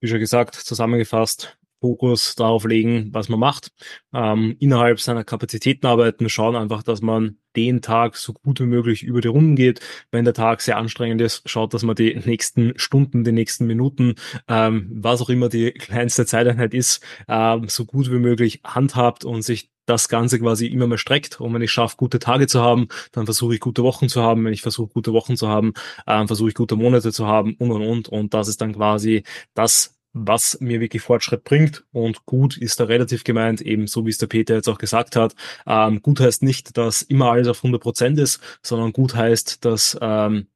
wie 0.00 0.08
schon 0.08 0.20
gesagt, 0.20 0.54
zusammengefasst, 0.54 1.58
Fokus 1.80 2.34
darauf 2.34 2.64
legen, 2.64 3.10
was 3.12 3.28
man 3.28 3.38
macht, 3.38 3.70
ähm, 4.12 4.56
innerhalb 4.58 5.00
seiner 5.00 5.24
Kapazitäten 5.24 5.86
arbeiten, 5.86 6.28
schauen 6.28 6.56
einfach, 6.56 6.82
dass 6.82 7.02
man 7.02 7.38
den 7.56 7.82
Tag 7.82 8.16
so 8.16 8.32
gut 8.32 8.60
wie 8.60 8.66
möglich 8.66 9.02
über 9.02 9.20
die 9.20 9.28
Runden 9.28 9.56
geht. 9.56 9.80
Wenn 10.10 10.24
der 10.24 10.34
Tag 10.34 10.60
sehr 10.60 10.76
anstrengend 10.76 11.20
ist, 11.20 11.48
schaut, 11.48 11.74
dass 11.74 11.82
man 11.82 11.96
die 11.96 12.14
nächsten 12.14 12.76
Stunden, 12.78 13.24
die 13.24 13.32
nächsten 13.32 13.66
Minuten, 13.66 14.14
ähm, 14.48 14.88
was 14.92 15.22
auch 15.22 15.28
immer 15.28 15.48
die 15.48 15.72
kleinste 15.72 16.26
Zeiteinheit 16.26 16.74
ist, 16.74 17.04
ähm, 17.28 17.68
so 17.68 17.84
gut 17.84 18.10
wie 18.10 18.18
möglich 18.18 18.60
handhabt 18.64 19.24
und 19.24 19.42
sich 19.42 19.70
das 19.88 20.08
Ganze 20.08 20.38
quasi 20.38 20.66
immer 20.66 20.86
mehr 20.86 20.98
streckt. 20.98 21.40
Und 21.40 21.54
wenn 21.54 21.62
ich 21.62 21.72
schaffe, 21.72 21.96
gute 21.96 22.18
Tage 22.18 22.46
zu 22.46 22.60
haben, 22.60 22.88
dann 23.12 23.24
versuche 23.24 23.54
ich 23.54 23.60
gute 23.60 23.82
Wochen 23.82 24.08
zu 24.08 24.22
haben. 24.22 24.44
Wenn 24.44 24.52
ich 24.52 24.62
versuche, 24.62 24.92
gute 24.92 25.12
Wochen 25.12 25.36
zu 25.36 25.48
haben, 25.48 25.72
ähm, 26.06 26.26
versuche 26.26 26.50
ich 26.50 26.54
gute 26.54 26.76
Monate 26.76 27.12
zu 27.12 27.26
haben 27.26 27.54
und 27.58 27.70
und 27.70 27.82
und. 27.82 28.08
Und 28.08 28.34
das 28.34 28.48
ist 28.48 28.60
dann 28.60 28.74
quasi 28.74 29.24
das, 29.54 29.98
was 30.12 30.60
mir 30.60 30.80
wirklich 30.80 31.02
Fortschritt 31.02 31.44
bringt. 31.44 31.84
Und 31.92 32.26
gut 32.26 32.56
ist 32.58 32.80
da 32.80 32.84
relativ 32.84 33.24
gemeint, 33.24 33.60
eben 33.62 33.86
so 33.86 34.04
wie 34.04 34.10
es 34.10 34.18
der 34.18 34.26
Peter 34.26 34.54
jetzt 34.54 34.68
auch 34.68 34.78
gesagt 34.78 35.16
hat. 35.16 35.34
Ähm, 35.66 36.02
gut 36.02 36.20
heißt 36.20 36.42
nicht, 36.42 36.76
dass 36.76 37.02
immer 37.02 37.30
alles 37.30 37.48
auf 37.48 37.58
100 37.58 37.80
Prozent 37.80 38.18
ist, 38.18 38.40
sondern 38.62 38.92
gut 38.92 39.14
heißt, 39.14 39.64
dass 39.64 39.96
ähm, 40.00 40.48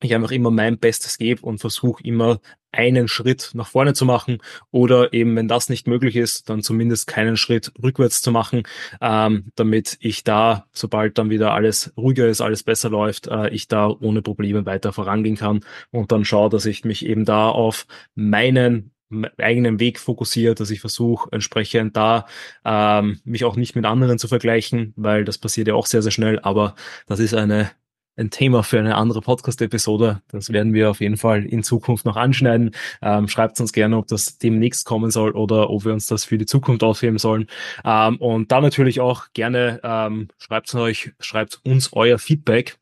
ich 0.00 0.14
einfach 0.14 0.30
immer 0.30 0.50
mein 0.50 0.78
Bestes 0.78 1.18
gebe 1.18 1.42
und 1.42 1.58
versuche 1.58 2.02
immer 2.04 2.40
einen 2.70 3.08
Schritt 3.08 3.50
nach 3.54 3.68
vorne 3.68 3.94
zu 3.94 4.04
machen 4.04 4.38
oder 4.70 5.12
eben, 5.12 5.34
wenn 5.36 5.48
das 5.48 5.68
nicht 5.68 5.86
möglich 5.86 6.16
ist, 6.16 6.48
dann 6.50 6.62
zumindest 6.62 7.06
keinen 7.06 7.36
Schritt 7.36 7.72
rückwärts 7.82 8.20
zu 8.22 8.30
machen, 8.30 8.62
ähm, 9.00 9.46
damit 9.54 9.96
ich 10.00 10.22
da, 10.24 10.66
sobald 10.72 11.18
dann 11.18 11.30
wieder 11.30 11.54
alles 11.54 11.92
ruhiger 11.96 12.28
ist, 12.28 12.40
alles 12.40 12.62
besser 12.62 12.90
läuft, 12.90 13.26
äh, 13.28 13.48
ich 13.50 13.68
da 13.68 13.88
ohne 13.88 14.22
Probleme 14.22 14.66
weiter 14.66 14.92
vorangehen 14.92 15.36
kann 15.36 15.60
und 15.90 16.12
dann 16.12 16.24
schaue, 16.24 16.50
dass 16.50 16.66
ich 16.66 16.84
mich 16.84 17.06
eben 17.06 17.24
da 17.24 17.48
auf 17.48 17.86
meinen 18.14 18.92
eigenen 19.38 19.80
Weg 19.80 19.98
fokussiere, 19.98 20.54
dass 20.54 20.70
ich 20.70 20.80
versuche, 20.80 21.30
entsprechend 21.32 21.96
da 21.96 22.26
ähm, 22.64 23.20
mich 23.24 23.44
auch 23.44 23.56
nicht 23.56 23.74
mit 23.74 23.86
anderen 23.86 24.18
zu 24.18 24.28
vergleichen, 24.28 24.92
weil 24.96 25.24
das 25.24 25.38
passiert 25.38 25.68
ja 25.68 25.74
auch 25.74 25.86
sehr, 25.86 26.02
sehr 26.02 26.12
schnell, 26.12 26.38
aber 26.40 26.74
das 27.06 27.18
ist 27.18 27.32
eine 27.34 27.70
ein 28.18 28.30
Thema 28.30 28.62
für 28.62 28.78
eine 28.78 28.96
andere 28.96 29.20
Podcast-Episode. 29.20 30.20
Das 30.28 30.52
werden 30.52 30.74
wir 30.74 30.90
auf 30.90 31.00
jeden 31.00 31.16
Fall 31.16 31.44
in 31.44 31.62
Zukunft 31.62 32.04
noch 32.04 32.16
anschneiden. 32.16 32.72
Ähm, 33.00 33.28
schreibt 33.28 33.60
uns 33.60 33.72
gerne, 33.72 33.96
ob 33.96 34.08
das 34.08 34.38
demnächst 34.38 34.84
kommen 34.84 35.10
soll 35.10 35.30
oder 35.32 35.70
ob 35.70 35.84
wir 35.84 35.92
uns 35.92 36.06
das 36.06 36.24
für 36.24 36.38
die 36.38 36.46
Zukunft 36.46 36.82
aufheben 36.82 37.18
sollen. 37.18 37.46
Ähm, 37.84 38.16
und 38.16 38.50
da 38.50 38.60
natürlich 38.60 39.00
auch 39.00 39.26
gerne 39.32 39.80
ähm, 39.82 40.28
schreibt 40.38 40.74
euch, 40.74 41.12
schreibt 41.20 41.60
uns 41.64 41.92
euer 41.92 42.18
Feedback 42.18 42.78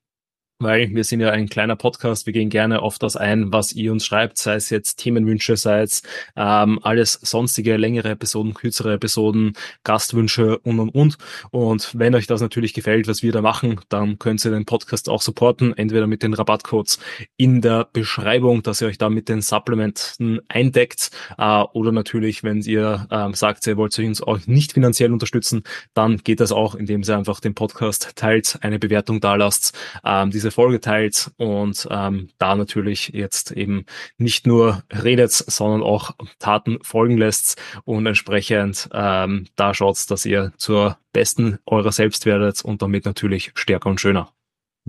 weil 0.59 0.95
wir 0.95 1.05
sind 1.05 1.21
ja 1.21 1.31
ein 1.31 1.49
kleiner 1.49 1.77
Podcast, 1.77 2.27
wir 2.27 2.33
gehen 2.33 2.49
gerne 2.49 2.81
auf 2.81 2.99
das 2.99 3.16
ein, 3.16 3.53
was 3.53 3.73
ihr 3.73 3.92
uns 3.92 4.07
schreibt, 4.07 4.38
sei 4.38 4.55
es 4.55 4.71
jetzt 4.71 4.97
Themenwünsche, 4.97 5.57
sei 5.57 5.83
es 5.83 6.03
ähm, 6.35 6.79
alles 6.83 7.14
sonstige, 7.23 7.77
längere 7.77 8.11
Episoden, 8.11 8.55
kürzere 8.55 8.95
Episoden, 8.95 9.53
Gastwünsche 9.85 10.59
und 10.59 10.81
und 10.81 10.90
und. 10.90 11.19
Und 11.51 11.90
wenn 11.99 12.14
euch 12.14 12.27
das 12.27 12.40
natürlich 12.40 12.73
gefällt, 12.73 13.07
was 13.07 13.23
wir 13.23 13.33
da 13.33 13.42
machen, 13.42 13.81
dann 13.88 14.19
könnt 14.19 14.45
ihr 14.45 14.51
den 14.51 14.64
Podcast 14.64 15.09
auch 15.09 15.21
supporten, 15.21 15.77
entweder 15.77 16.07
mit 16.07 16.23
den 16.23 16.33
Rabattcodes 16.33 16.99
in 17.37 17.61
der 17.61 17.88
Beschreibung, 17.92 18.62
dass 18.62 18.81
ihr 18.81 18.88
euch 18.88 18.99
da 18.99 19.11
mit 19.11 19.29
den 19.29 19.42
Supplementen 19.42 20.40
eindeckt, 20.49 21.11
äh, 21.37 21.62
oder 21.73 21.92
natürlich, 21.92 22.45
wenn 22.45 22.62
ihr 22.62 23.07
ähm, 23.11 23.35
sagt, 23.35 23.66
ihr 23.66 23.77
wollt 23.77 23.99
uns 23.99 24.23
auch 24.23 24.38
nicht 24.47 24.73
finanziell 24.73 25.12
unterstützen, 25.12 25.64
dann 25.92 26.19
geht 26.19 26.40
das 26.40 26.53
auch, 26.53 26.75
indem 26.75 27.03
ihr 27.03 27.16
einfach 27.16 27.40
den 27.40 27.55
Podcast 27.55 28.12
teilt, 28.16 28.59
eine 28.62 28.79
Bewertung 28.79 29.21
da 29.21 29.35
lasst. 29.35 29.77
Ähm, 30.05 30.31
diese 30.47 30.55
Folge 30.55 30.81
teilt 30.81 31.33
und 31.39 31.89
ähm, 31.91 32.29
da 32.39 32.55
natürlich 32.55 33.09
jetzt 33.09 33.51
eben 33.51 33.85
nicht 34.17 34.47
nur 34.47 34.85
redet, 35.03 35.33
sondern 35.33 35.83
auch 35.83 36.13
Taten 36.39 36.79
folgen 36.83 37.19
lässt 37.19 37.61
und 37.85 38.07
entsprechend 38.07 38.89
ähm, 38.93 39.47
da 39.57 39.75
schaut, 39.75 40.09
dass 40.09 40.25
ihr 40.25 40.53
zur 40.57 40.99
besten 41.13 41.59
eurer 41.67 41.91
selbst 41.91 42.27
werdet 42.27 42.65
und 42.65 42.81
damit 42.81 43.07
natürlich 43.07 43.51
stärker 43.57 43.91
und 43.91 44.01
schöner. 44.01 44.31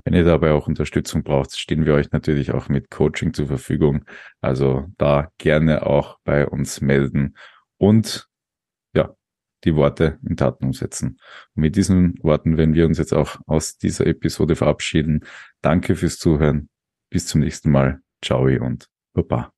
Wenn 0.05 0.13
ihr 0.13 0.25
dabei 0.25 0.51
auch 0.51 0.67
Unterstützung 0.67 1.23
braucht, 1.23 1.57
stehen 1.57 1.87
wir 1.87 1.95
euch 1.95 2.11
natürlich 2.11 2.51
auch 2.51 2.69
mit 2.69 2.91
Coaching 2.91 3.33
zur 3.33 3.47
Verfügung. 3.47 4.05
Also 4.41 4.85
da 4.99 5.29
gerne 5.39 5.87
auch 5.87 6.19
bei 6.23 6.47
uns 6.47 6.81
melden 6.81 7.35
und 7.77 8.27
die 9.63 9.75
Worte 9.75 10.19
in 10.27 10.37
Taten 10.37 10.65
umsetzen. 10.65 11.19
Und 11.55 11.61
mit 11.61 11.75
diesen 11.75 12.15
Worten 12.21 12.57
werden 12.57 12.73
wir 12.73 12.85
uns 12.85 12.97
jetzt 12.97 13.13
auch 13.13 13.37
aus 13.45 13.77
dieser 13.77 14.05
Episode 14.07 14.55
verabschieden. 14.55 15.25
Danke 15.61 15.95
fürs 15.95 16.17
Zuhören. 16.17 16.69
Bis 17.09 17.27
zum 17.27 17.41
nächsten 17.41 17.71
Mal. 17.71 18.01
Ciao 18.21 18.45
und 18.45 18.89
Baba. 19.13 19.56